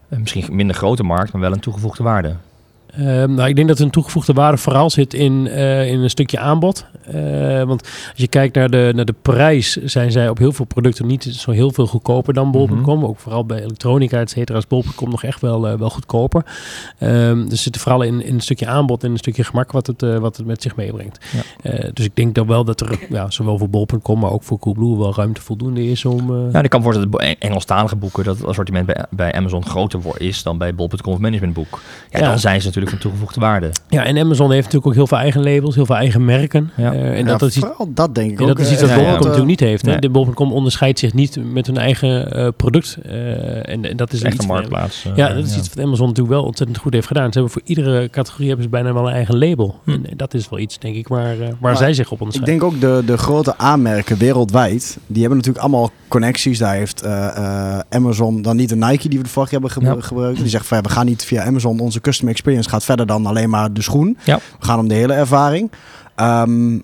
[0.09, 2.35] misschien minder grote markt, maar wel een toegevoegde waarde.
[2.97, 6.39] Ehm, nou, ik denk dat een toegevoegde waarde vooral zit in, uh, in een stukje
[6.39, 6.85] aanbod.
[7.15, 10.65] Uh, want als je kijkt naar de, naar de prijs, zijn zij op heel veel
[10.65, 12.97] producten niet zo heel veel goedkoper dan bol.com.
[12.97, 16.45] Mm Ook vooral bij elektronica, et cetera, is bol.com nog echt wel, uh, wel goedkoper.
[16.99, 20.01] Um, dus zit vooral in, in een stukje aanbod en een stukje gemak wat het,
[20.01, 21.25] wat het met zich meebrengt.
[21.31, 21.89] Ja.
[21.93, 24.97] dus ik denk dan wel dat er ja, zowel voor bol.com, maar ook voor Coolblue
[24.97, 26.49] wel ruimte voldoende is om...
[26.51, 30.43] Ja, ik kan voorstellen dat Engelstalige boeken, dat het assortiment bij, bij Amazon groter is
[30.43, 31.81] dan bij bol.com of managementboek.
[32.09, 33.69] Ja, ja, dan zijn ze natuurlijk van toegevoegde waarde.
[33.89, 36.71] Ja, en Amazon heeft natuurlijk ook heel veel eigen labels, heel veel eigen merken.
[36.75, 36.93] Ja.
[36.97, 38.47] Uh, en dat, is iets, dat denk ik ook.
[38.47, 39.85] Dat is iets dat Bol.com natuurlijk niet heeft.
[39.85, 39.99] Hè?
[39.99, 42.97] De Bol.com onderscheidt zich niet met hun eigen uh, product.
[43.05, 45.05] Uh, en, en, dat is echt een marktplaats.
[45.15, 47.31] ja, dat is iets wat Amazon natuurlijk wel ontzettend goed heeft gedaan.
[47.31, 49.79] Ze hebben voor iedere categorie hebben ze bijna wel een eigen label.
[49.83, 49.91] Hm.
[49.91, 52.55] En dat is wel iets, denk ik, waar, waar zij zich op onderscheiden.
[52.55, 56.57] Ik denk ook de, de grote aanmerken wereldwijd, die hebben natuurlijk allemaal connecties.
[56.57, 57.05] Daar heeft
[57.89, 60.39] Amazon dan niet de Nike die we de vorige hebben gebruikt.
[60.39, 63.49] Die zegt van we gaan niet via Amazon, onze customer experience gaat verder dan alleen
[63.49, 64.17] maar de schoen.
[64.23, 64.39] Ja.
[64.59, 65.71] We gaan om de hele ervaring.
[66.21, 66.83] Um,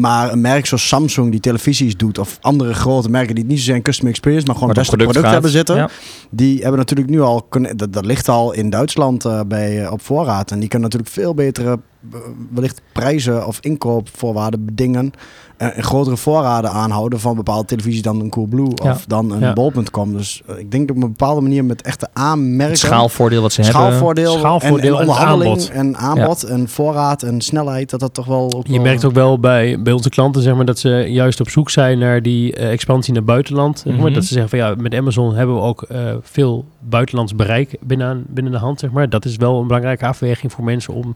[0.00, 3.74] maar een merk zoals Samsung die televisies doet, of andere grote merken die niet zozeer
[3.74, 5.90] een customer experience, maar gewoon beste product, product hebben zitten,
[6.30, 10.02] die hebben natuurlijk nu al, dat, dat ligt al in Duitsland uh, bij, uh, op
[10.02, 10.50] voorraad.
[10.50, 11.78] En die kunnen natuurlijk veel betere
[12.54, 15.12] wellicht prijzen of inkoopvoorwaarden bedingen.
[15.60, 18.90] En, en grotere voorraden aanhouden van bepaalde televisie dan een Coolblue ja.
[18.90, 19.52] of dan een ja.
[19.52, 20.16] bol.com.
[20.16, 22.76] Dus uh, ik denk dat op een bepaalde manier met echte aanmerken...
[22.76, 24.40] schaalvoordeel wat ze schaalvoordeel, hebben.
[24.40, 25.70] Schaalvoordeel en, en, aanbod.
[25.70, 28.62] En aanbod en voorraad en snelheid, dat dat toch wel...
[28.66, 28.82] Je wel...
[28.82, 31.98] merkt ook wel bij, bij onze klanten zeg maar, dat ze juist op zoek zijn
[31.98, 33.84] naar die uh, expansie naar buitenland.
[33.84, 34.14] Mm -hmm.
[34.14, 38.24] Dat ze zeggen van ja, met Amazon hebben we ook uh, veel buitenlands bereik binnen,
[38.28, 38.80] binnen de hand.
[38.80, 39.08] Zeg maar.
[39.08, 41.14] Dat is wel een belangrijke afweging voor mensen om,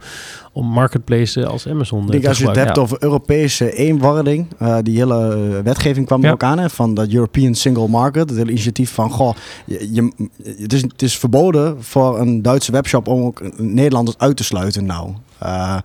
[0.54, 2.04] om marketplace als Amazon.
[2.04, 6.32] Ik denk als je het hebt over Europese eenwording, uh, die hele wetgeving kwam er
[6.32, 9.34] ook aan, hè, van dat European Single Market, het hele initiatief van, goh,
[9.66, 10.12] je, je,
[10.58, 14.86] het, is, het is verboden voor een Duitse webshop om ook Nederlanders uit te sluiten
[14.86, 15.10] nou.
[15.42, 15.78] Uh,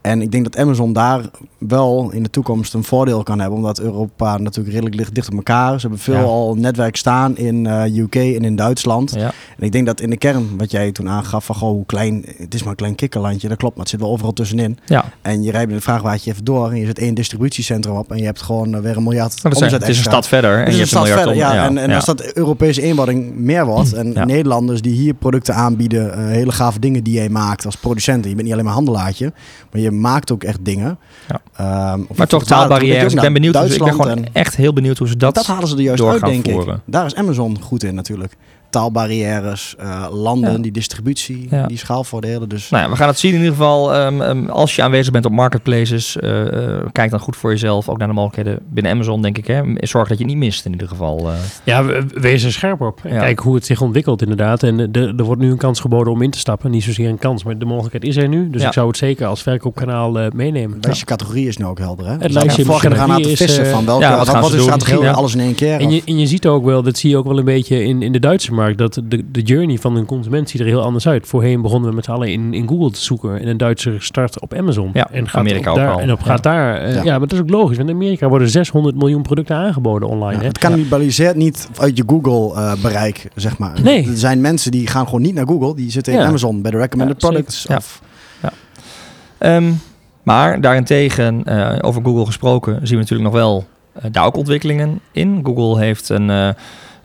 [0.00, 1.20] en ik denk dat Amazon daar
[1.58, 3.58] wel in de toekomst een voordeel kan hebben.
[3.58, 5.74] Omdat Europa natuurlijk redelijk ligt dicht op elkaar.
[5.74, 6.22] Ze hebben veel ja.
[6.22, 9.14] al netwerk staan in uh, UK en in Duitsland.
[9.14, 9.32] Ja.
[9.58, 12.24] En ik denk dat in de kern, wat jij toen aangaf, van goh, hoe klein,
[12.36, 13.48] het is maar een klein kikkerlandje.
[13.48, 14.78] Dat klopt, maar het zit wel overal tussenin.
[14.86, 15.04] Ja.
[15.22, 18.10] En je rijdt met een vraagwaardje even door en je zet één distributiecentrum op.
[18.10, 20.64] En je hebt gewoon uh, weer een miljard maar omzet Het is een stad verder.
[20.64, 21.54] En je een stad verder, ja.
[21.54, 21.64] ja.
[21.64, 23.92] En, en als dat Europese eenwording meer wordt.
[23.92, 28.24] En Nederlanders die hier producten aanbieden, uh, hele gave dingen die jij maakt als producent.
[28.24, 29.32] Je bent niet alleen maar handelaartje,
[29.70, 30.98] maar je maakt ook echt dingen.
[31.28, 31.92] Ja.
[31.92, 33.14] Um, maar toch taalbarrières.
[33.14, 33.54] Ik ben benieuwd.
[33.54, 35.34] Dus ik ben gewoon echt heel benieuwd hoe ze dat.
[35.34, 36.74] Dat halen ze er juist uit, denk voeren.
[36.74, 36.80] ik.
[36.84, 38.36] Daar is Amazon goed in natuurlijk
[38.70, 40.58] taalbarrières, uh, landen, ja.
[40.58, 41.66] die distributie, ja.
[41.66, 42.48] die schaalvoordelen.
[42.48, 42.70] Dus.
[42.70, 43.96] Nou ja, we gaan het zien in ieder geval.
[43.96, 47.88] Um, um, als je aanwezig bent op marketplaces, uh, uh, kijk dan goed voor jezelf.
[47.88, 49.46] Ook naar de mogelijkheden binnen Amazon, denk ik.
[49.46, 49.62] Hè.
[49.74, 51.30] Zorg dat je het niet mist in ieder geval.
[51.64, 53.00] Ja, wees er scherp op.
[53.04, 53.18] Ja.
[53.18, 54.62] Kijk hoe het zich ontwikkelt inderdaad.
[54.62, 56.70] En de, er wordt nu een kans geboden om in te stappen.
[56.70, 58.50] Niet zozeer een kans, maar de mogelijkheid is er nu.
[58.50, 60.76] Dus ik zou het zeker als verkoopkanaal meenemen.
[60.76, 62.16] Het lijstje categorie is nu ook helder, hè?
[62.18, 65.34] Het lijstje Vorige gaan aan te vissen van welke, wat, wat, wat is strategie, alles
[65.34, 65.80] in één keer.
[65.80, 68.02] En je, en je ziet ook wel, dat zie je ook wel een beetje in,
[68.02, 71.08] in de Duitse markt, dat de, de journey van een consument ziet er heel anders
[71.08, 71.26] uit.
[71.26, 73.40] Voorheen begonnen we met z'n allen in, in Google te zoeken.
[73.40, 74.90] En een Duitser start op Amazon.
[74.92, 76.00] Ja, en gaat Amerika ook daar, al.
[76.00, 76.88] En op gaat daar.
[76.88, 77.02] Uh, ja.
[77.02, 77.10] ja.
[77.18, 77.76] maar dat is ook logisch.
[77.76, 80.40] Want in Amerika worden 600 miljoen producten aangeboden online.
[80.40, 83.82] Ja, het cannibaliseert niet uit je Google uh, bereik, zeg maar.
[83.82, 84.06] Nee.
[84.06, 85.74] Er zijn mensen die gaan gewoon niet naar Google.
[85.74, 86.26] Die zitten in ja.
[86.26, 87.66] Amazon bij de recommended products.
[87.66, 88.02] Of,
[88.42, 89.56] ja.
[89.56, 89.80] Um,
[90.22, 93.66] maar daarentegen, uh, over Google gesproken, zien we natuurlijk nog wel
[94.10, 95.40] daar ook ontwikkelingen in.
[95.42, 96.54] Google heeft een,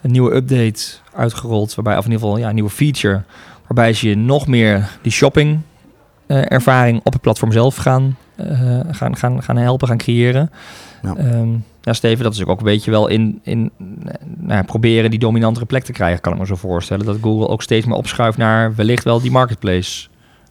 [0.06, 3.22] een nieuwe update uitgerold, waarbij, of in ieder geval ja, een nieuwe feature,
[3.62, 5.60] waarbij ze je nog meer die shopping
[6.28, 10.52] uh, ervaring op het platform zelf gaan, uh, gaan, gaan, gaan helpen, gaan creëren.
[11.02, 11.15] Ja.
[11.18, 13.72] Um, ja, Steven, dat is ook een beetje wel in, in
[14.38, 17.06] nou, proberen die dominantere plek te krijgen, kan ik me zo voorstellen.
[17.06, 20.08] Dat Google ook steeds meer opschuift naar wellicht wel die marketplace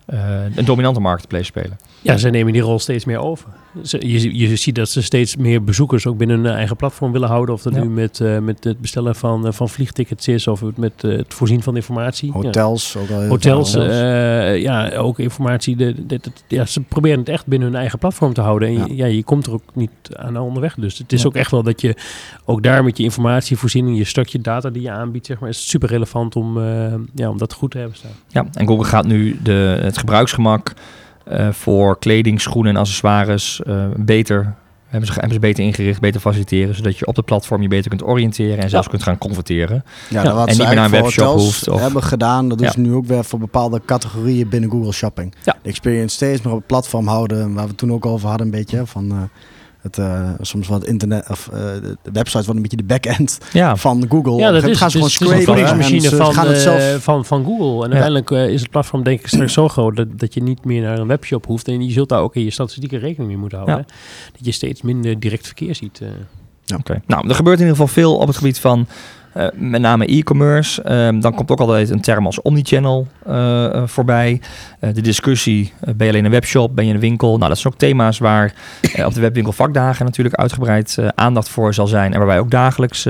[0.06, 1.78] eh, een dominante marketplace spelen.
[2.00, 3.48] Ja, ze nemen die rol steeds meer over.
[3.82, 7.54] Je, je ziet dat ze steeds meer bezoekers ook binnen hun eigen platform willen houden.
[7.54, 7.80] Of dat Ja.
[7.82, 11.34] nu met, eh, met het bestellen van, eh, van vliegtickets is of met eh, het
[11.34, 12.26] voorzien van informatie.
[12.28, 12.32] Ja.
[12.32, 15.76] Hotels, ook al Hotels, eh, ja, ook informatie.
[15.76, 18.68] De, de- de- ja, ze proberen het echt binnen hun eigen platform te houden.
[18.68, 18.84] En Ja.
[18.86, 20.74] je, ja, je komt er ook niet aan onderweg.
[20.74, 21.26] Dus het is Ja.
[21.26, 21.96] ook echt wel dat je
[22.44, 25.88] ook daar met je informatievoorziening, je stukje data die je aanbiedt, zeg maar, is super
[25.88, 28.10] relevant om, eh, ja, om dat goed te hebben staan.
[28.28, 30.72] Ja, en Google gaat nu de, het gebruiksgemak
[31.24, 34.54] eh, voor kleding, schoenen en accessoires eh, beter,
[34.86, 37.88] hebben ze, hebben ze beter ingericht, beter faciliteren, zodat je op de platform je beter
[37.88, 39.84] kunt oriënteren en zelfs kunt gaan converteren.
[40.10, 42.80] Ja, Ja, en niet meer naar een webshop hoeft, of- hebben gedaan, dat doen ze
[42.80, 45.34] nu ook weer voor bepaalde categorieën binnen Google Shopping.
[45.44, 45.56] Ja.
[45.62, 48.46] De experience steeds meer op het platform houden, waar we het toen ook over hadden
[48.46, 49.16] een beetje, van eh,
[49.84, 51.58] het, eh, soms wat internet, of eh,
[52.02, 54.36] de website wat een beetje de back-end Ja, van Google.
[54.36, 55.44] Ja, dat is, gaan ze gewoon een scrapen
[56.16, 57.02] van, gaan het eh, zelf...
[57.02, 57.84] van, van Google.
[57.84, 58.02] En Ja.
[58.02, 60.98] uiteindelijk is het platform denk ik straks zo groot dat, dat je niet meer naar
[60.98, 61.68] een webshop hoeft.
[61.68, 63.84] En je zult daar ook in je statistieken rekening mee moeten houden.
[63.88, 63.94] Ja.
[64.36, 66.00] Dat je steeds minder direct verkeer ziet.
[66.00, 66.08] eh.
[66.78, 67.02] Oké.
[67.06, 68.86] Nou, er gebeurt in ieder geval veel op het gebied van
[69.34, 70.82] eh, met name e-commerce.
[70.82, 74.40] Ehm, dan komt ook altijd een term als omnichannel eh, voorbij.
[74.80, 77.36] De discussie, ben je alleen een webshop, ben je een winkel?
[77.36, 78.54] Nou, dat zijn ook thema's waar
[79.04, 82.12] op de webwinkel vakdagen natuurlijk uitgebreid aandacht voor zal zijn.
[82.12, 83.02] En waar wij ook dagelijks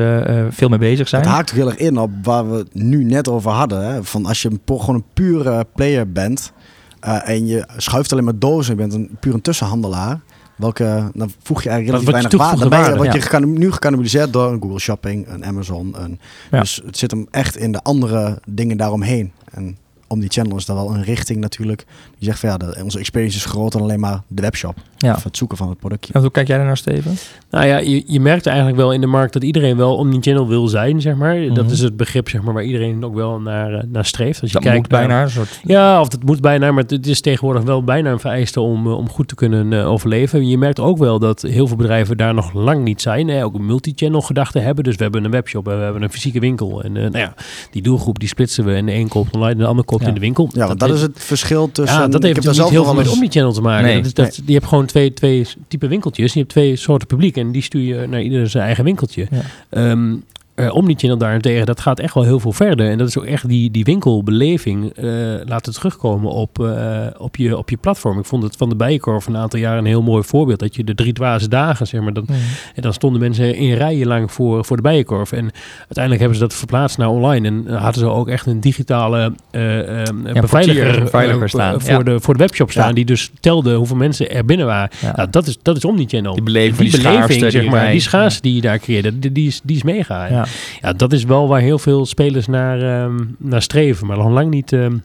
[0.50, 1.22] veel mee bezig zijn.
[1.22, 4.04] Het haakt heel erg in op waar we het nu net over hadden.
[4.04, 6.52] Van als je een, gewoon een pure player bent
[7.00, 10.20] en je schuift alleen maar dozen, je bent een puur een tussenhandelaar.
[10.56, 12.94] Welke, dan voeg je eigenlijk Wat- relatief wat weinig waarde.
[13.10, 15.94] Toegevoegde ben je, nu gecannibaliseerd door een Google Shopping, een Amazon.
[15.98, 16.18] Een,
[16.50, 16.60] Ja.
[16.60, 19.32] Dus het zit hem echt in de andere dingen daaromheen.
[19.50, 19.76] En
[20.08, 21.84] om die channel is daar wel een richting natuurlijk.
[22.24, 24.74] Die zegt van ja, de, onze experience is groter dan alleen maar de webshop.
[24.96, 25.14] Ja.
[25.14, 26.12] Of het zoeken van het productje.
[26.12, 27.16] En hoe kijk jij daar naar, Steven?
[27.50, 30.68] Nou ja, je, je merkt eigenlijk wel in de markt dat iedereen wel omnichannel wil
[30.68, 31.40] zijn, zeg maar.
[31.54, 31.72] Dat Mhm.
[31.72, 34.40] is het begrip, zeg maar, waar iedereen ook wel naar, eh, naar streeft.
[34.40, 35.60] Als je Dat kijkt moet naar- bijna een soort...
[35.64, 38.96] Ja, of het moet bijna, maar het is tegenwoordig wel bijna een vereiste om, eh,
[38.96, 40.48] om goed te kunnen eh, overleven.
[40.48, 43.28] Je merkt ook wel dat heel veel bedrijven daar nog lang niet zijn.
[43.28, 43.44] Hè.
[43.44, 44.84] Ook een multi-channel gedachte hebben.
[44.84, 46.82] Dus we hebben een webshop en we hebben een fysieke winkel.
[46.82, 47.34] En eh, nou ja,
[47.70, 48.74] die doelgroep die splitsen we.
[48.74, 50.08] En de een koopt online en de ander koopt Ja.
[50.08, 50.48] in de winkel.
[50.52, 52.10] Ja, want dat, is het verschil tussen...
[52.20, 53.84] dat heeft zelf niet heel veel met omnichannel te maken.
[53.84, 53.96] Nee.
[53.96, 56.32] Dat is, dat, Je hebt gewoon twee, twee type winkeltjes.
[56.32, 59.26] Je hebt twee soorten publiek en die stuur je naar ieder zijn eigen winkeltje.
[59.30, 59.40] Ja.
[59.70, 60.14] Ehm,
[60.54, 62.90] eh, Omnichannel daarentegen, dat gaat echt wel heel veel verder.
[62.90, 65.06] En dat is ook echt die, die winkelbeleving eh,
[65.44, 68.18] laten terugkomen op, eh, op, je, op je platform.
[68.18, 70.58] Ik vond het van de Bijenkorf een aantal jaar een heel mooi voorbeeld.
[70.58, 72.26] Dat je de drie dwaze dagen, zeg maar, dan,
[72.74, 75.32] en dan stonden mensen in rijen lang voor, voor de Bijenkorf.
[75.32, 77.48] En uiteindelijk hebben ze dat verplaatst naar online.
[77.48, 82.02] En hadden ze ook echt een digitale eh, eh, beveiliger, portier, beveiliger staan, voor, ja.
[82.02, 82.88] de, voor de webshop staan.
[82.88, 82.94] Ja.
[82.94, 84.90] Die dus telde hoeveel mensen er binnen waren.
[85.00, 85.12] Ja.
[85.16, 86.34] Nou, dat is, dat is Omnichannel.
[86.34, 87.92] Die beleving, die die schaarste, beleving, zeg die maar, rij.
[87.92, 90.43] die schaarste die je daar creëerde, die, die, is, die is mega.
[90.44, 90.88] Ja.
[90.88, 94.50] ja, dat is wel waar heel veel spelers naar, ehm, naar streven, maar nog lang
[94.50, 94.96] niet ehm,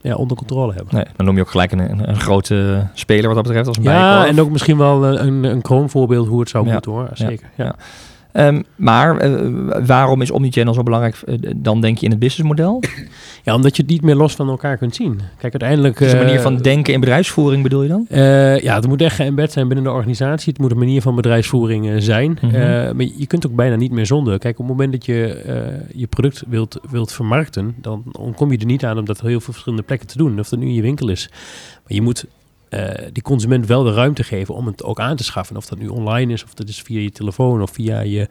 [0.00, 0.94] ja, onder controle hebben.
[0.94, 3.76] Nee, dan noem je ook gelijk een, een, een grote speler wat dat betreft als
[3.76, 7.08] een Ja, en ook misschien wel een, een kroonvoorbeeld hoe het zou moeten hoor.
[7.12, 7.50] Zeker.
[7.56, 7.74] Ja.
[8.38, 9.30] Ehm, maar eh,
[9.86, 12.80] waarom is omnichannel zo belangrijk eh, dan denk je in het businessmodel?
[13.44, 15.20] Ja, omdat je het niet meer los van elkaar kunt zien.
[15.38, 15.98] Kijk, uiteindelijk...
[15.98, 18.06] Het is een manier eh, van denken in bedrijfsvoering bedoel je dan?
[18.62, 20.52] ja, het moet echt geëmbed zijn binnen de organisatie.
[20.52, 22.38] Het moet een manier van bedrijfsvoering zijn.
[22.40, 22.96] Mhm.
[22.96, 24.38] Maar je kunt ook bijna niet meer zonder.
[24.38, 25.42] Kijk, op het moment dat je
[25.94, 28.04] je product wilt, wilt vermarkten, dan
[28.36, 30.38] kom je er niet aan om dat heel veel verschillende plekken te doen.
[30.38, 31.28] Of dat nu in je winkel is.
[31.82, 32.24] Maar je moet
[32.68, 35.56] eh, die consument wel de ruimte geven om het ook aan te schaffen.
[35.56, 38.28] Of dat nu online is, of dat is via je telefoon, of via je,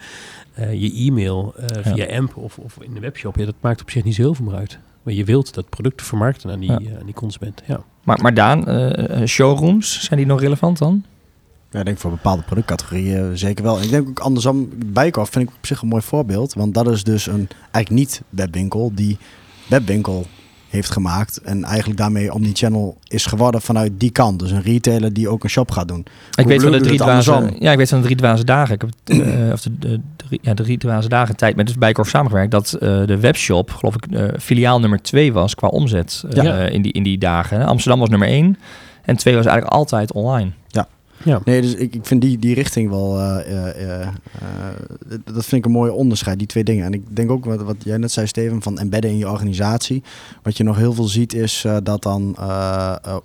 [0.54, 1.94] eh, je e-mail, eh, Ja.
[1.94, 3.36] via AMP of, of in de webshop.
[3.36, 4.80] Ja, dat maakt op zich niet zo heel veel meer uit.
[5.04, 6.80] Maar je wilt dat product vermarkten aan die, Ja.
[6.80, 7.62] eh, aan die consument.
[7.68, 7.80] Ja.
[8.04, 11.04] Maar, maar Daan, eh, showrooms, zijn die nog relevant dan?
[11.72, 13.82] Ja, ik denk voor bepaalde productcategorieën zeker wel.
[13.82, 16.54] Ik denk ook andersom, Bijenkorf vind ik op zich een mooi voorbeeld.
[16.54, 19.18] Want dat is dus een eigenlijk niet webwinkel die
[19.68, 20.26] webwinkel
[20.70, 21.42] heeft gemaakt.
[21.42, 24.40] En eigenlijk daarmee omnichannel is geworden vanuit die kant.
[24.40, 26.06] Dus een retailer die ook een shop gaat doen.
[26.36, 28.76] Ik weet van de drie dwaze, ja, ik weet van de drie dwaze dagen.
[28.76, 30.00] Ik heb het, eh, of de,
[30.42, 32.52] ja, de drie dwaze dagen tijd met dus Bijenkorf samengewerkt.
[32.52, 36.56] Dat eh, de webshop, geloof ik, eh, filiaal nummer twee was qua omzet eh, Ja.
[36.58, 37.66] in, die, in die dagen.
[37.66, 38.58] Amsterdam was nummer één.
[39.06, 40.52] En twee was eigenlijk altijd online.
[41.28, 41.42] Ja.
[41.46, 43.20] Nee, dus ik, ik vind die, die richting wel...
[43.20, 44.08] eh, eh, eh,
[45.24, 46.86] dat vind ik een mooi onderscheid, die twee dingen.
[46.86, 50.04] En ik denk ook wat, wat jij net zei, Steven, van embedden in je organisatie.
[50.44, 52.36] Wat je nog heel veel ziet is dat dan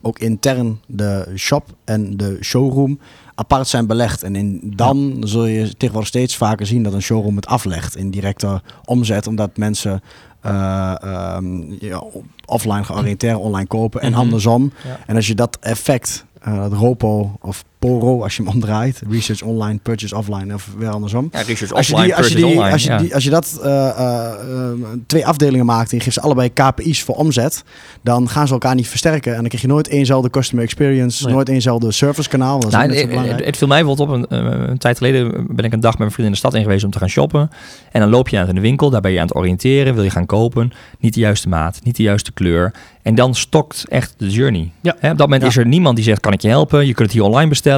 [0.03, 2.99] ook intern de shop en de showroom
[3.35, 4.23] apart zijn belegd.
[4.23, 8.11] En in, dan zul je tegenwoordig steeds vaker zien dat een showroom het aflegt in
[8.11, 9.27] directe omzet.
[9.27, 10.03] Omdat mensen
[10.41, 12.03] eh, ehm, ja,
[12.47, 14.21] offline georiënteerd online kopen en Mhm.
[14.21, 14.73] andersom.
[14.85, 14.99] Ja.
[15.07, 19.03] En als je dat effect, eh, dat ROPO of PORO als je hem omdraait.
[19.11, 21.29] Research online, purchase offline of weer andersom.
[21.33, 22.73] Ja, research Als je, offline, die, als, je purchase die, online.
[22.73, 22.99] als, je ja.
[22.99, 26.53] die, als je dat eh, eh, eh, twee afdelingen maakt en je geeft ze allebei
[26.53, 27.65] KPI's voor omzet,
[28.03, 29.31] dan gaan ze elkaar niet versterken.
[29.33, 31.35] En dan krijg je nooit éénzelfde customer experience, Nee.
[31.35, 32.61] nooit éénzelfde service kanaal.
[32.61, 33.37] Dat is Nou, het, belangrijk.
[33.39, 34.31] het, het viel mij bijvoorbeeld op.
[34.31, 36.63] Een, een tijd geleden ben ik een dag met mijn vriend in de stad in
[36.63, 37.51] geweest om te gaan shoppen.
[37.93, 40.05] En dan loop je aan in de winkel, daar ben je aan het oriënteren, wil
[40.05, 40.73] je gaan kopen.
[40.99, 42.73] Niet de juiste maat, niet de juiste kleur.
[43.03, 44.71] En dan stokt echt de journey.
[44.81, 44.97] Ja.
[44.99, 45.49] Hè, op dat moment Ja.
[45.49, 46.79] is er niemand die zegt, kan ik je helpen?
[46.87, 47.71] Je kunt het hier online bestellen.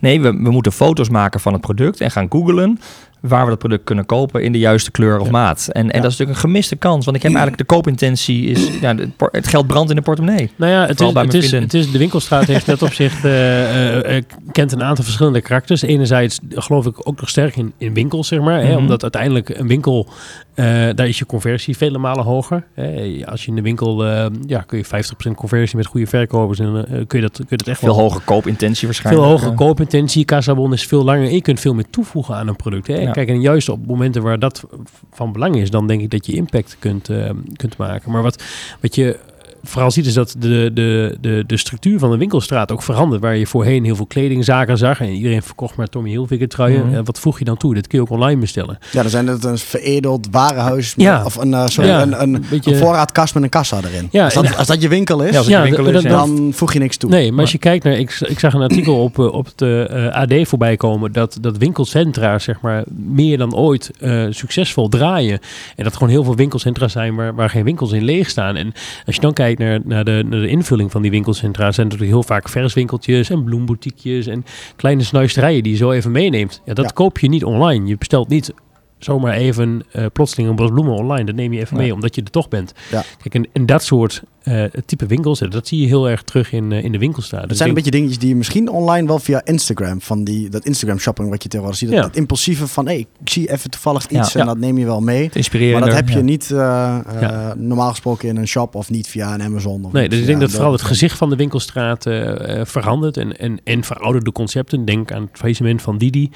[0.00, 2.78] Nee, we, we moeten foto's maken van het product en gaan googlen
[3.20, 5.32] waar we dat product kunnen kopen in de juiste kleur of Ja.
[5.32, 5.68] maat.
[5.72, 5.92] En, en Ja.
[6.02, 8.94] dat is natuurlijk een gemiste kans, want ik heb eigenlijk de koopintentie is, ja,
[9.30, 10.50] het geld brandt in de portemonnee.
[10.56, 14.16] Nou ja, het is, het, is, het is, de winkelstraat heeft net op zich, eh,
[14.16, 15.82] eh, kent een aantal verschillende karakters.
[15.82, 18.60] Enerzijds geloof ik ook nog sterk in, in winkels, zeg maar.
[18.60, 18.76] Hè, Mhm.
[18.78, 20.08] omdat uiteindelijk een winkel,
[20.94, 22.66] daar is je conversie vele malen hoger.
[22.74, 23.20] Hè.
[23.26, 26.58] Als je in de winkel, eh, ja, kun je 50% conversie met goede verkopers.
[26.58, 27.98] En eh, kun, je dat, kun je dat echt Veel wel...
[27.98, 29.24] hoger koopintentie waarschijnlijk.
[29.24, 31.26] Veel hogere Eh, koopintentie, kassabon is veel langer.
[31.26, 32.86] En je kunt veel meer toevoegen aan een product.
[32.86, 32.94] Hè.
[32.94, 33.10] Ja.
[33.10, 34.64] Kijk, en juist op momenten waar dat
[35.12, 38.12] van belang is, dan denk ik dat je impact kunt, eh, kunt maken.
[38.12, 38.42] Maar wat,
[38.80, 39.18] wat je
[39.62, 43.22] vooral ziet is dat de, de, de, de structuur van de winkelstraat ook verandert.
[43.22, 46.86] Waar je voorheen heel veel kledingzaken zag en iedereen verkocht maar Tommy Hilfiger truien.
[46.86, 46.94] Mhm.
[46.94, 47.74] En wat voeg je dan toe?
[47.74, 48.78] Dat kun je ook online bestellen.
[48.92, 51.24] Ja, dan zijn het een veredeld warenhuis met- Ja.
[51.24, 54.08] of een, eh, sorry, Ja, een, een, een beetje- een voorraadkast met een kassa erin.
[54.10, 55.86] Ja, als, dat, en- als dat je winkel is, Ja, als het Ja, een winkel
[55.86, 56.08] is, dat- ja.
[56.08, 57.10] dan voeg je niks toe.
[57.10, 57.98] Nee, maar als je kijkt naar...
[57.98, 61.12] Ik, ik zag een artikel op, eh, op het eh, AD voorbij komen...
[61.12, 65.38] Dat, dat winkelcentra zeg maar meer dan ooit eh, succesvol draaien.
[65.76, 67.14] En dat gewoon heel veel winkelcentra zijn...
[67.14, 68.56] waar, waar geen winkels in leeg staan.
[68.56, 68.72] En
[69.06, 71.72] als je dan kijkt naar, naar, de, naar de invulling van die winkelcentra...
[71.72, 74.26] zijn er natuurlijk heel vaak verswinkeltjes en bloemboutiekjes...
[74.26, 74.44] en
[74.76, 76.62] kleine snuisterijen die je zo even meeneemt.
[76.64, 76.90] Ja, dat Ja.
[76.90, 77.86] koop je niet online.
[77.86, 78.52] Je bestelt niet
[79.04, 81.24] zomaar even eh, plotseling een bos bloemen online.
[81.24, 82.72] Dat neem je even mee, omdat je er toch bent.
[82.90, 83.04] Ja.
[83.22, 85.38] Kijk, en, en dat soort eh, type winkels...
[85.38, 87.40] dat zie je heel erg terug in, eh, in de winkelstraat.
[87.40, 90.48] Dat Dus zijn een beetje dingetjes die je misschien online wel via Instagram, van die,
[90.48, 91.88] dat Instagram shopping wat je tegenwoordig ziet.
[91.90, 92.04] Dat, Ja.
[92.04, 95.30] dat impulsieve van, hé, ik zie even toevallig iets en dat neem je wel mee.
[95.72, 96.50] Maar dat heb je niet
[97.56, 99.84] normaal gesproken in een shop of niet via een Amazon.
[99.84, 102.02] Of Nee, dus ik denk dat vooral het gezicht van de winkelstraat
[102.62, 104.84] verandert en, en, en verouderde concepten.
[104.84, 106.30] Denk aan het faillissement van Didi.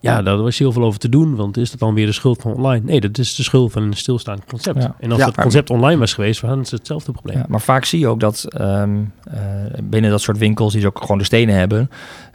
[0.00, 2.40] Ja, daar was heel veel over te doen, want is dat dan weer de schuld
[2.42, 2.84] van online?
[2.84, 4.82] Nee, dat is de schuld van een stilstaand concept.
[4.82, 4.94] Ja.
[4.98, 7.36] En als Ja, dat maar- concept online was geweest, hadden ze hetzelfde probleem.
[7.36, 9.38] Ja, maar vaak zie je ook dat ehm, eh,
[9.82, 11.90] binnen dat soort winkels, die ook gewoon de stenen hebben,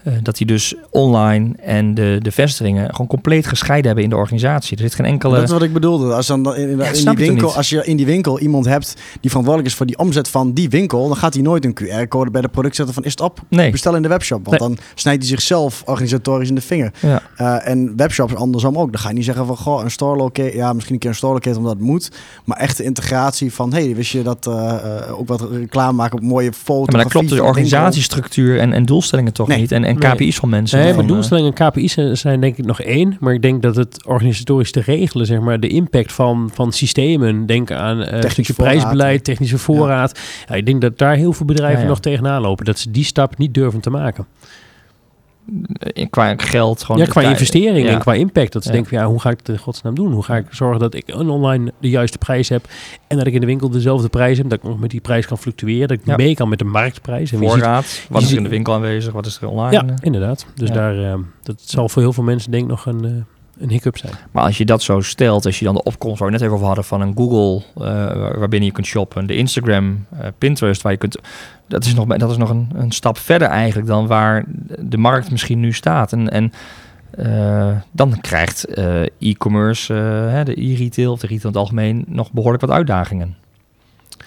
[0.05, 4.15] eh, dat die dus online en de, de vestigingen gewoon compleet gescheiden hebben in de
[4.15, 4.77] organisatie.
[4.77, 5.35] Er zit geen enkele...
[5.35, 6.13] Dat is wat ik bedoelde.
[6.13, 8.65] Als, dan in, in, Ja, in snap die winkel, als je in die winkel iemand
[8.65, 11.77] hebt die verantwoordelijk is voor die omzet van die winkel, dan gaat hij nooit een
[11.83, 13.41] QR-code bij de product zetten van is het op?
[13.49, 13.71] Nee.
[13.71, 14.45] Bestel in de webshop.
[14.45, 16.91] Want dan snijdt hij zichzelf organisatorisch in de vinger.
[16.99, 17.21] Ja.
[17.35, 18.91] Eh, en webshops andersom ook.
[18.91, 20.55] Dan ga je niet zeggen van goh, een store locator.
[20.55, 22.11] Ja, misschien een keer een store locator omdat het moet.
[22.45, 26.23] Maar echt de integratie van hey, wist je dat eh, ook wat reclame maken op
[26.23, 26.93] mooie foto's.
[26.93, 29.59] maar dan klopt de organisatiestructuur en, en doelstellingen toch Nee.
[29.59, 29.71] niet.
[29.71, 30.77] En, en KPI's van mensen.
[30.77, 33.17] Nee, van, maar eh, doelstellingen en KPI's zijn denk ik nog één.
[33.19, 37.45] Maar ik denk dat het organisatorisch te regelen, zeg maar, de impact van, van systemen.
[37.45, 38.73] Denk aan eh stukje voorraad.
[38.73, 40.19] prijsbeleid, technische voorraad.
[40.47, 40.55] Ja.
[40.55, 41.89] ik denk dat daar heel veel bedrijven Ja, ja.
[41.89, 42.65] nog tegenaan lopen.
[42.65, 44.25] Dat ze die stap niet durven te maken.
[46.09, 47.01] Qua geld gewoon...
[47.01, 47.93] ja, qua investering ja.
[47.93, 48.53] en qua impact.
[48.53, 48.73] Dat ze Ja.
[48.75, 50.11] denken, van, ja, hoe ga ik het in godsnaam doen?
[50.11, 52.65] Hoe ga ik zorgen dat ik een online de juiste prijs heb
[53.07, 55.25] en dat ik in de winkel dezelfde prijs heb, dat ik nog met die prijs
[55.25, 56.15] kan fluctueren, dat ik Ja.
[56.15, 57.31] mee kan met de marktprijs.
[57.31, 58.05] En wie ziet- Voorraad.
[58.09, 59.13] Wat je is er in de winkel aanwezig?
[59.13, 59.71] Wat is er online?
[59.87, 60.45] ja, inderdaad.
[60.55, 60.73] Dus Ja.
[60.75, 63.11] daar, eh, dat zal voor heel veel mensen denk ik nog een, eh,
[63.57, 64.13] een hiccup zijn.
[64.31, 66.53] Maar als je dat zo stelt, als je dan de opkomst waar we net even
[66.53, 70.91] over hadden van een Google, waar- waarbinnen je kunt shoppen, de Instagram, eh, Pinterest, waar
[70.91, 71.17] je kunt.
[71.67, 74.43] Dat is nog, dat is nog een, een stap verder eigenlijk dan waar
[74.79, 76.11] de markt misschien nu staat.
[76.11, 76.51] En, en
[77.11, 78.65] eh, dan krijgt
[79.19, 79.93] e-commerce,
[80.45, 83.35] de e-retail of de retail in het algemeen, nog behoorlijk wat uitdagingen.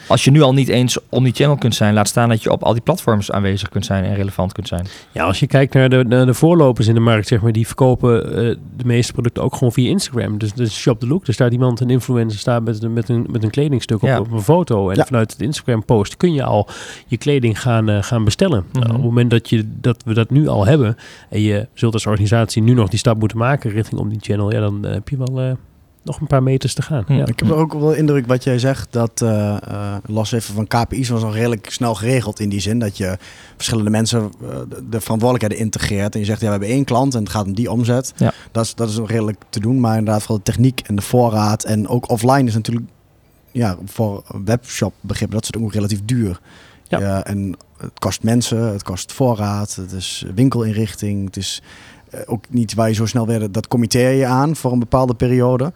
[0.08, 2.72] Als je nu al niet eens omni-channel kunt zijn, laat staan dat je op al
[2.72, 4.86] die platforms aanwezig kunt zijn en relevant kunt zijn.
[5.12, 7.66] Ja, als je kijkt naar de, naar de voorlopers in de markt, zeg maar, die
[7.66, 10.38] verkopen eh, de meeste producten ook gewoon via Instagram.
[10.38, 11.26] Dus, dus shop the look.
[11.26, 14.20] Er staat iemand, een influencer, staat met, een- met, een, met een kledingstuk op, Ja.
[14.20, 14.90] op een foto.
[14.90, 15.04] En Ja.
[15.04, 16.68] vanuit het Instagram post kun je al
[17.06, 18.64] je kleding gaan, eh, gaan bestellen.
[18.72, 18.88] Nou, Mhm.
[18.90, 20.96] op het moment dat, je, dat we dat nu al hebben
[21.30, 24.52] en je zult als organisatie nu nog die stap moeten maken richting om die channel,
[24.52, 25.50] ja, dan eh, heb je wel eh,
[26.02, 27.04] nog een paar meters te gaan.
[27.06, 27.12] Hm.
[27.12, 27.26] Ja.
[27.26, 31.08] Ik heb ook wel indruk wat jij zegt, dat eh eh, los even van KPI's
[31.08, 33.18] was al redelijk snel geregeld in die zin dat je
[33.56, 36.14] verschillende mensen eh, de, de verantwoordelijkheden integreert.
[36.14, 38.12] En je zegt, ja, we hebben één klant en het gaat om die omzet.
[38.16, 38.32] Ja.
[38.52, 41.02] Dat, is, dat is nog redelijk te doen, maar inderdaad vooral de techniek en de
[41.02, 42.86] voorraad en ook offline is natuurlijk,
[43.52, 46.40] ja, voor webshop begrip, dat is ook relatief duur.
[46.88, 47.00] Ja.
[47.00, 51.62] Ja, en het kost mensen, het kost voorraad, het is winkelinrichting, het is
[52.26, 55.72] ook niet waar je zo snel weer, dat committeer je aan voor een bepaalde periode.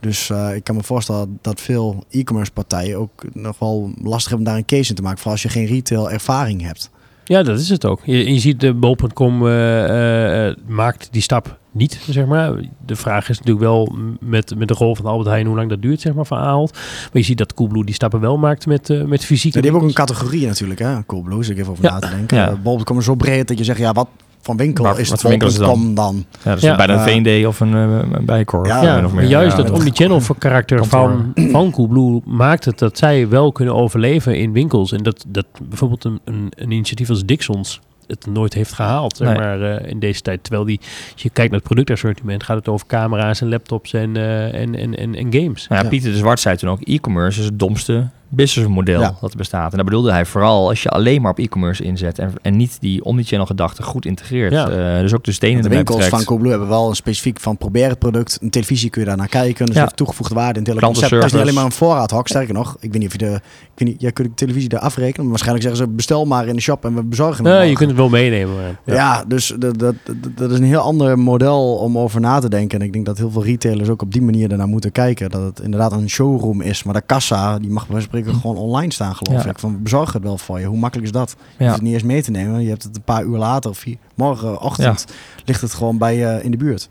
[0.00, 4.38] Dus eh, ik kan me voorstellen dat veel e-commerce partijen ook nog wel lastig hebben
[4.38, 5.18] om daar een case in te maken.
[5.18, 6.90] Vooral als je geen retail ervaring hebt.
[7.24, 8.00] Ja, dat is het ook.
[8.04, 12.52] Je, je ziet de bol.com eh, eh, maakt die stap niet, zeg maar.
[12.86, 15.82] De vraag is natuurlijk wel met, met de rol van Albert Heijn hoe lang dat
[15.82, 16.72] duurt, zeg maar, van Ahold.
[16.72, 19.70] Maar je ziet dat Coolblue die stappen wel maakt met, eh met fysieke Ja, die
[19.70, 21.04] hebben ook een categorie natuurlijk, hè?
[21.06, 21.90] Coolblue, als ik even over Ja.
[21.92, 22.36] na te denken.
[22.36, 22.56] Ja.
[22.62, 24.08] Bol.com is zo breed dat je zegt, ja, wat
[24.42, 25.94] van winkel Maar is wat het voor winkel is het dan?
[25.94, 26.24] dan?
[26.44, 26.76] Ja, dus Ja.
[26.76, 28.66] bijna een Eh, V&D of een, eh, een Bijenkorf.
[28.68, 29.24] Ja, Ja, maar meer.
[29.24, 33.74] juist Ja, dat omnichannel voor karakter van, van Coolblue maakt het dat zij wel kunnen
[33.74, 34.92] overleven in winkels.
[34.92, 39.28] En dat, dat bijvoorbeeld een, een, een initiatief als Dixons het nooit heeft gehaald, zeg
[39.28, 39.36] Nee.
[39.38, 40.42] maar, eh, in deze tijd.
[40.44, 40.80] Terwijl die,
[41.12, 44.74] als je kijkt naar het productassortiment, gaat het over camera's en laptops en, eh, en,
[44.74, 45.66] en, en, en games.
[45.68, 45.88] Nou ja, Ja.
[45.88, 49.14] Pieter de Zwart zei toen ook, e-commerce is het domste businessmodel Ja.
[49.20, 49.70] dat er bestaat.
[49.70, 52.76] En daar bedoelde hij vooral als je alleen maar op e-commerce inzet en, en niet
[52.80, 54.52] die omnichannel gedachte goed integreert.
[54.52, 54.68] Ja.
[54.68, 57.56] Eh, dus ook de stenen De erbij winkels van Coolblue hebben wel een specifiek van
[57.56, 58.38] probeer het product.
[58.42, 59.66] Een televisie kun je daar naar kijken.
[59.66, 59.80] Dus Ja.
[59.80, 59.86] ja.
[59.86, 61.10] heeft toegevoegde waarde in het hele concept.
[61.10, 62.28] Dat is niet alleen maar een voorraadhok.
[62.28, 63.40] Sterker nog, ik weet niet of je de...
[63.74, 65.20] Ik weet niet, jij kunt de televisie daar afrekenen.
[65.20, 67.74] Maar waarschijnlijk zeggen ze bestel maar in de shop en we bezorgen hem Nee, je
[67.74, 68.54] kunt het wel meenemen.
[68.54, 72.38] Maar, Ja, dus dat, dat, dat, dat is een heel ander model om over na
[72.38, 72.80] te denken.
[72.80, 75.30] En ik denk dat heel veel retailers ook op die manier ernaar moeten kijken.
[75.30, 76.82] Dat het inderdaad een showroom is.
[76.82, 79.50] Maar de kassa, die mag bij wijze spreken gewoon online staan, geloof Ja.
[79.50, 79.58] ik.
[79.58, 80.66] Van, we bezorgen het wel voor je.
[80.66, 81.36] Hoe makkelijk is dat?
[81.38, 81.64] Je Ja.
[81.64, 82.62] hoeft het niet eens mee te nemen.
[82.62, 85.06] Je hebt het een paar uur later of vier, morgenochtend
[85.44, 86.88] ligt het gewoon bij je in de buurt.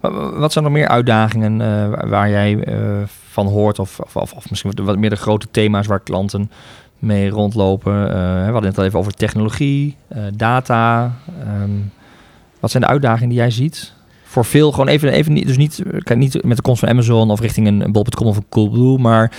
[0.00, 2.76] Wa- Wat zijn nog meer uitdagingen eh, waar- jij eh,
[3.30, 3.78] van hoort?
[3.78, 6.50] Of, of, of, of misschien wat meer de grote thema's waar klanten
[6.98, 8.08] mee rondlopen?
[8.08, 11.12] Eh, we hadden het al even over technologie, eh, data.
[11.44, 11.70] Ehm,
[12.60, 13.92] wat zijn de uitdagingen die jij ziet?
[14.24, 16.88] Voor veel, gewoon even, even niet, dus niet, eh, kijk, niet met de komst van
[16.88, 19.32] Amazon of richting een, een bol.com of een Coolblue, maar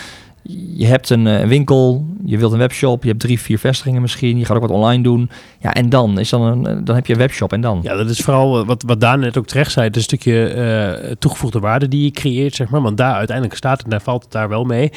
[0.77, 4.37] je hebt een eh, winkel, je wilt een webshop, je hebt drie, vier vestigingen misschien,
[4.37, 5.29] je gaat ook wat online doen.
[5.59, 7.79] Ja, en dan is dan een, eh, dan heb je een webshop en dan.
[7.83, 9.85] Ja, dat is vooral wat, wat Daan net ook terecht zei.
[9.87, 12.81] Het is een stukje eh, toegevoegde waarde die je creëert, zeg maar.
[12.81, 14.91] Want daar uiteindelijk staat het, daar valt het daar wel mee.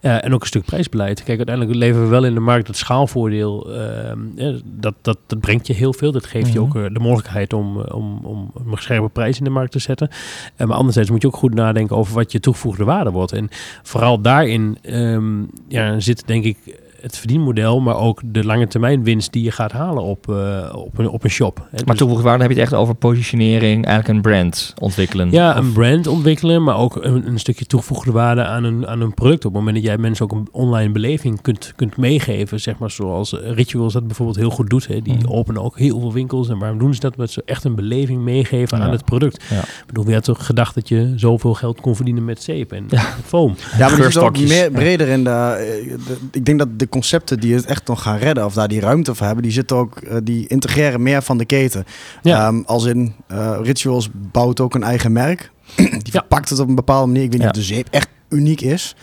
[0.00, 1.22] En ook een stuk prijsbeleid.
[1.22, 3.70] Kijk, uiteindelijk leven we wel in de markt het schaalvoordeel.
[3.74, 4.16] eh, eh,
[4.64, 6.12] dat, dat, dat brengt je heel veel.
[6.12, 6.76] Dat geeft je Mhm.
[6.78, 10.08] ook de mogelijkheid om, om, om een scherpe prijs in de markt te zetten.
[10.56, 13.32] Maar anderzijds moet je ook goed nadenken over wat je toegevoegde waarde wordt.
[13.32, 13.48] En
[13.82, 16.56] vooral daarin ehm, ja, zit denk ik
[17.00, 20.98] het verdienmodel, maar ook de lange termijn winst die je gaat halen op, eh, op,
[20.98, 21.56] een, op een shop.
[21.58, 21.62] Hè.
[21.70, 25.30] Maar Dus- toegevoegde waarde heb je het echt over positionering, eigenlijk een brand ontwikkelen.
[25.30, 29.00] ja, Of- een brand ontwikkelen, maar ook een, een stukje toegevoegde waarde aan een, aan
[29.00, 29.44] een product.
[29.44, 32.90] Op het moment dat jij mensen ook een online beleving kunt, kunt meegeven, zeg maar
[32.90, 34.86] zoals Rituals dat bijvoorbeeld heel goed doet.
[34.86, 35.00] Hè.
[35.02, 35.28] Die Mhm.
[35.32, 36.48] openen ook heel veel winkels.
[36.48, 37.12] En waarom doen ze dat?
[37.12, 38.84] Omdat ze echt een beleving meegeven Ja.
[38.84, 39.44] aan het product.
[39.50, 39.58] Ja.
[39.60, 42.84] Ik bedoel, wie had toch gedacht dat je zoveel geld kon verdienen met zeep en
[42.88, 43.02] Ja.
[43.24, 43.54] foam?
[43.78, 46.86] Ja, maar die zit ook meer breder in de, eh, de- Ik denk dat de
[46.90, 49.76] concepten die het echt nog gaan redden, of daar die ruimte voor hebben, die zitten
[49.76, 51.84] ook, eh, die integreren meer van de keten.
[52.22, 52.46] Ja.
[52.46, 55.50] Ehm, als in eh, Rituals bouwt ook een eigen merk.
[55.76, 57.22] die verpakt het op een bepaalde manier.
[57.22, 57.60] Ik weet niet Ja.
[57.60, 58.94] of de zeep echt uniek is.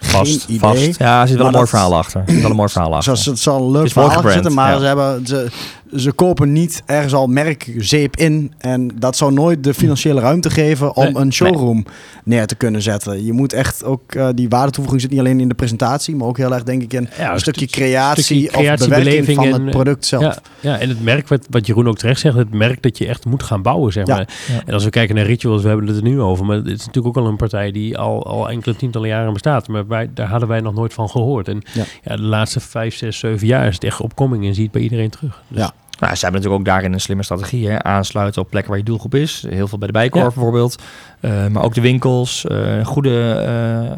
[0.00, 0.58] vast, Geen idee.
[0.58, 0.98] vast.
[0.98, 2.20] Ja, er zit wel Maar een mooi verhaal achter.
[2.26, 3.04] Er zit wel een mooi verhaal achter.
[3.04, 4.78] Zoals het zal een leuk verhaal zitten, maar ja.
[4.78, 5.48] ze, hebben, ze,
[5.96, 8.52] ze kopen niet ergens al merkzeep in.
[8.58, 11.84] En dat zou nooit de financiële ruimte geven om Nee, een showroom
[12.24, 13.24] neer te kunnen zetten.
[13.24, 16.36] Je moet echt ook, eh, die waardetoevoeging zit niet alleen in de presentatie, maar ook
[16.36, 19.36] heel erg denk ik in Ja, een stukje stu- creatie, stukje of creatie, bewerking beleving
[19.36, 20.22] van en, het eh, product zelf.
[20.22, 23.06] Ja, ja, en het merk, wat, wat Jeroen ook terecht zegt, het merk dat je
[23.06, 24.14] echt moet gaan bouwen, zeg Ja.
[24.14, 24.28] maar.
[24.48, 24.62] Ja.
[24.66, 26.86] En als we kijken naar Rituals, we hebben het er nu over, maar het is
[26.86, 29.68] natuurlijk ook al een partij die al, al enkele tientallen jaren bestaat.
[29.68, 31.48] Maar wij, daar hadden wij nog nooit van gehoord.
[31.48, 31.84] En ja.
[32.02, 32.16] Ja.
[32.16, 34.82] de laatste vijf, zes, zeven jaar is het echt opkoming en zie je het bij
[34.82, 35.42] iedereen terug.
[35.48, 35.72] Dus, Ja.
[35.98, 37.68] Nou, ze hebben natuurlijk ook daarin een slimme strategie.
[37.68, 37.82] Hè?
[37.82, 39.44] Aansluiten op plekken waar je doelgroep is.
[39.48, 40.30] Heel veel bij de Bijkorf Ja.
[40.30, 40.82] bijvoorbeeld.
[41.20, 42.46] Eh, maar ook de winkels.
[42.46, 43.30] eh, goede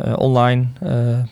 [0.04, 0.66] eh, online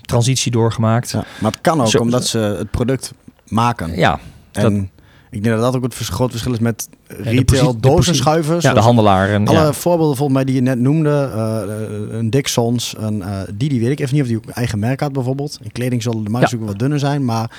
[0.03, 1.11] transitie doorgemaakt.
[1.11, 3.13] Ja, Ja, Maar het kan ook Zo- omdat ze het product
[3.47, 3.97] maken.
[3.97, 4.19] ja,
[4.53, 4.91] en
[5.31, 8.65] ik denk dat dat ook het groot verschil is met retail dozenschuivers.
[8.65, 9.29] de handelaar.
[9.29, 9.73] En, Alle ja.
[9.73, 11.11] voorbeelden volgens mij die je net noemde,
[12.11, 15.01] een Dixons, een uh, Didi, weet ik even niet of die ook een eigen merk
[15.01, 15.59] had bijvoorbeeld.
[15.63, 16.49] In kleding zullen de Ja.
[16.55, 17.51] ook wat dunner zijn, maar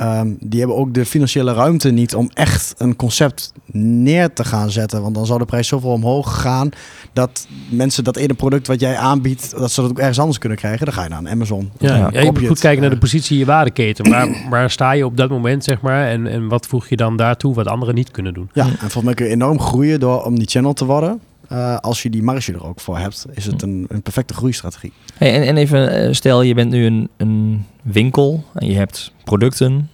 [0.00, 4.70] ehm, die hebben ook de financiële ruimte niet om echt een concept neer te gaan
[4.70, 5.02] zetten.
[5.02, 6.68] Want dan zou de prijs zoveel omhoog gaan
[7.12, 10.58] dat mensen dat ene product wat jij aanbiedt, dat ze dat ook ergens anders kunnen
[10.58, 10.84] krijgen.
[10.84, 11.70] Dan ga je naar een Amazon.
[11.78, 14.10] Ja, Ja, ja, je moet goed kijken naar de Eh, positie in je waardeketen.
[14.10, 16.06] Waar, waar sta je op dat moment, zeg maar?
[16.08, 18.50] En, en wat voeg je dan daartoe wat anderen niet kunnen doen?
[18.52, 21.20] Ja, en volgens mij kun je enorm groeien door om die channel te worden.
[21.50, 24.92] Eh, als je die marge er ook voor hebt, is het een, een perfecte groeistrategie.
[25.14, 29.12] Hey, en, en even, eh, stel je bent nu een, een winkel en je hebt
[29.24, 29.90] producten.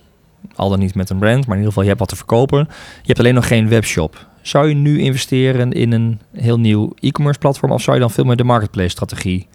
[0.55, 2.59] Al dan niet met een brand, maar in ieder geval je hebt wat te verkopen.
[2.69, 4.27] Je hebt alleen nog geen webshop.
[4.43, 7.73] Zou je nu investeren in een heel nieuw e-commerce platform?
[7.73, 9.47] Of zou je dan veel meer de marketplace strategie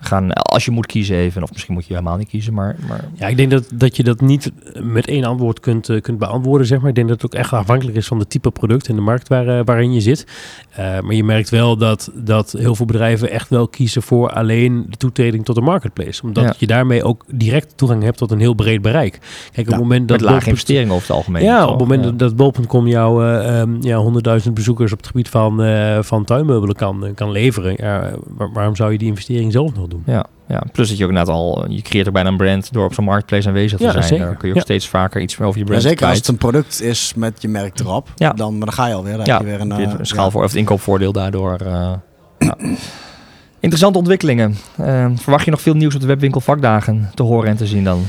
[0.00, 2.76] gaan, als je moet kiezen even, of misschien moet je helemaal niet kiezen, maar...
[2.88, 3.04] maar...
[3.14, 6.66] Ja, ik denk dat, dat je dat niet met één antwoord kunt, uh, kunt beantwoorden,
[6.66, 6.88] zeg maar.
[6.88, 9.28] Ik denk dat het ook echt afhankelijk is van de type product en de markt
[9.28, 10.26] waar, uh, waarin je zit.
[10.70, 14.86] Uh, maar je merkt wel dat, dat heel veel bedrijven echt wel kiezen voor alleen
[14.88, 16.22] de toetreding tot de marketplace.
[16.22, 16.54] Omdat ja.
[16.58, 19.18] je daarmee ook direct toegang hebt tot een heel breed bereik.
[19.52, 20.20] Kijk, op ja, het moment dat...
[20.20, 21.42] Met lage investeringen over het algemeen.
[21.42, 24.04] Ja, op het moment dat, dat bol.com jou um, ja,
[24.46, 25.62] 100.000 bezoekers op het gebied van,
[26.04, 27.76] van tuinmeubelen kan, kan leveren,
[28.52, 30.02] waarom zou je die investering zelf nog doen?
[30.06, 32.84] Ja, ja, plus dat je ook net al, je creëert er bijna een brand door
[32.84, 34.04] op zo'n marketplace aanwezig te Ja, zijn.
[34.04, 34.24] zeker.
[34.26, 34.64] Daar kun je ook Ja.
[34.64, 37.42] steeds vaker iets meer over je Ja, brand zeker als het een product is met
[37.42, 38.32] je merk erop, Ja.
[38.32, 39.16] dan, maar dan ga je alweer.
[39.16, 40.30] Dan ja, heb je weer een, eh, een schaal ja.
[40.30, 41.52] voor, of het inkoopvoordeel daardoor.
[41.60, 41.92] eh,
[42.38, 42.56] ja.
[43.60, 44.56] Interessante ontwikkelingen.
[44.76, 47.84] Eh, verwacht je nog veel nieuws op de webwinkel vakdagen te horen en te zien
[47.84, 48.02] dan?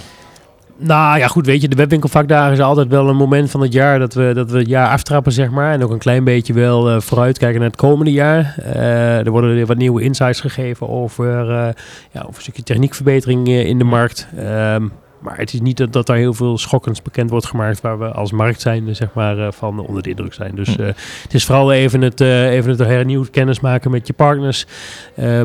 [0.83, 3.99] Nou ja, goed, weet je, de webwinkelvakdagen is altijd wel een moment van het jaar
[3.99, 5.71] dat we, dat we het jaar aftrappen, zeg maar.
[5.73, 8.55] En ook een klein beetje wel eh, vooruitkijken naar het komende jaar.
[8.57, 11.73] Eh, er worden wat nieuwe insights gegeven over, eh,
[12.11, 14.27] ja, over een stukje techniekverbetering in de markt.
[14.37, 14.87] Ehm,
[15.21, 18.11] maar het is niet dat, dat daar heel veel schokkends bekend wordt gemaakt waar we
[18.11, 20.55] als markt zijn, zeg maar, eh, van onder de indruk zijn.
[20.55, 20.81] Dus Hm.
[20.81, 20.87] eh,
[21.23, 24.65] het is vooral even het, eh, even het hernieuwd kennis maken met je partners.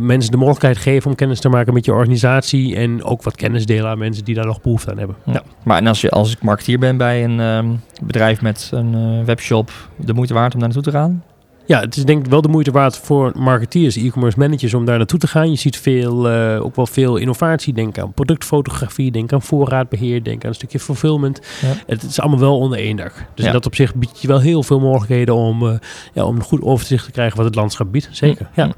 [0.00, 2.76] mensen de mogelijkheid geven om kennis te maken met je organisatie.
[2.76, 5.16] En ook wat kennis delen aan mensen die daar nog behoefte aan hebben.
[5.24, 5.42] Ja.
[5.62, 10.12] Maar en als, je, als ik marketeer ben bij een bedrijf met een webshop, de
[10.12, 11.22] moeite waard om daar naartoe te gaan?
[11.66, 14.96] Ja, het is denk ik wel de moeite waard voor marketeers, e-commerce managers om daar
[14.98, 15.50] naartoe te gaan.
[15.50, 17.72] Je ziet veel, eh, ook wel veel innovatie.
[17.72, 21.40] Denk aan productfotografie, denk aan voorraadbeheer, denk aan een stukje fulfillment.
[21.62, 21.72] Ja.
[21.86, 23.12] Het is allemaal wel onder één dak.
[23.14, 23.46] Dus Ja.
[23.46, 25.74] in dat opzicht biedt je wel heel veel mogelijkheden om, eh,
[26.12, 28.08] ja, om een goed overzicht te krijgen wat het landschap biedt.
[28.12, 28.70] Zeker, ja.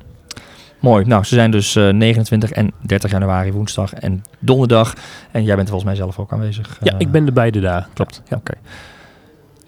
[0.80, 1.04] Mooi.
[1.04, 4.94] Nou, ze zijn dus eh, 29 en 30 januari, woensdag en donderdag.
[5.30, 6.78] En jij bent er volgens mij zelf ook aanwezig.
[6.82, 7.88] Ja, eh, ik ben er beide daar.
[7.94, 8.22] Klopt.
[8.28, 8.36] Ja.
[8.36, 8.52] Oké.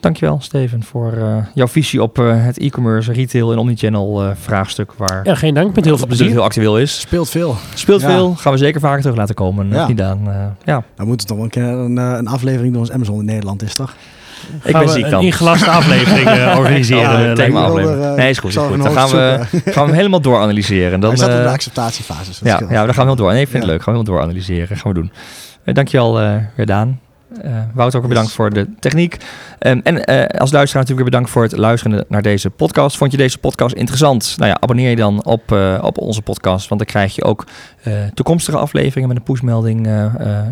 [0.01, 4.93] Dankjewel, Steven, voor eh, jouw visie op eh, het e-commerce, retail en omnichannel eh vraagstuk
[4.97, 5.75] waar ja, geen dank.
[5.75, 6.35] Met heel veel het plezier.
[6.35, 7.01] heel actueel is.
[7.01, 7.57] Speelt veel.
[7.75, 8.07] Speelt Ja.
[8.09, 9.69] veel, gaan we zeker vaker terug laten komen.
[9.71, 9.87] Ja.
[9.89, 10.21] Niet aan.
[10.29, 10.35] eh,
[10.65, 13.19] ja, Dan moet het toch wel een keer een, eh, een aflevering door ons Amazon
[13.19, 13.95] in Nederland is, toch?
[14.63, 15.23] ik Gaan ben we ziek een dan.
[15.23, 17.03] ingelaste aflevering eh, organiseren.
[17.21, 18.05] Ja, een thema aflevering.
[18.05, 18.51] er, Nee, is goed.
[18.55, 18.77] ik Is goed.
[18.77, 21.01] Dan een gaan we, gaan we hem helemaal dooranalyseren.
[21.01, 22.31] Dan, Hij staat op de acceptatiefase.
[22.45, 23.33] ja, ja, dan gaan we heel door.
[23.33, 23.83] Nee, ik vind het leuk.
[23.83, 24.77] Gaan we helemaal dooranalyseren.
[24.77, 25.13] Gaan we doen.
[25.65, 26.15] Eh, dankjewel
[26.57, 27.01] weer Daan.
[27.43, 29.17] Eh Wouter ook bedankt voor de techniek.
[29.59, 32.97] Ehm, en eh, als luisteraar natuurlijk weer bedankt voor het luisteren naar deze podcast.
[32.97, 34.35] Vond je deze podcast interessant?
[34.37, 36.69] Nou ja, abonneer je dan op, eh, op onze podcast.
[36.69, 37.47] Want dan krijg je ook
[38.15, 39.87] toekomstige afleveringen met een pushmelding.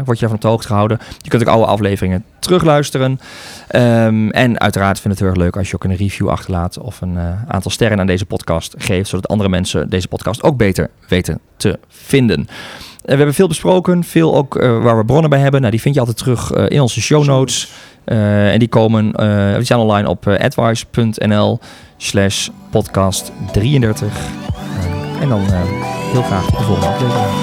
[0.04, 0.98] word je daarvan op de hoogte gehouden.
[1.18, 3.20] Je kunt ook oude afleveringen terugluisteren.
[3.68, 6.78] Ehm, en uiteraard vind ik het heel erg leuk als je ook een review achterlaat.
[6.78, 7.18] Of een
[7.48, 9.08] aantal sterren aan deze podcast geeft.
[9.08, 12.48] Zodat andere mensen deze podcast ook beter weten te vinden.
[12.98, 15.60] Eh, we hebben veel besproken, veel ook eh, waar we bronnen bij hebben.
[15.60, 17.72] Nou, die vind je altijd terug eh, in onze show notes.
[18.04, 19.04] En die komen,
[19.56, 21.58] die zijn online op advice.nl
[21.96, 24.08] slash podcast 33.
[24.08, 25.40] Eh, en dan
[26.12, 27.36] heel graag de volgende aflevering.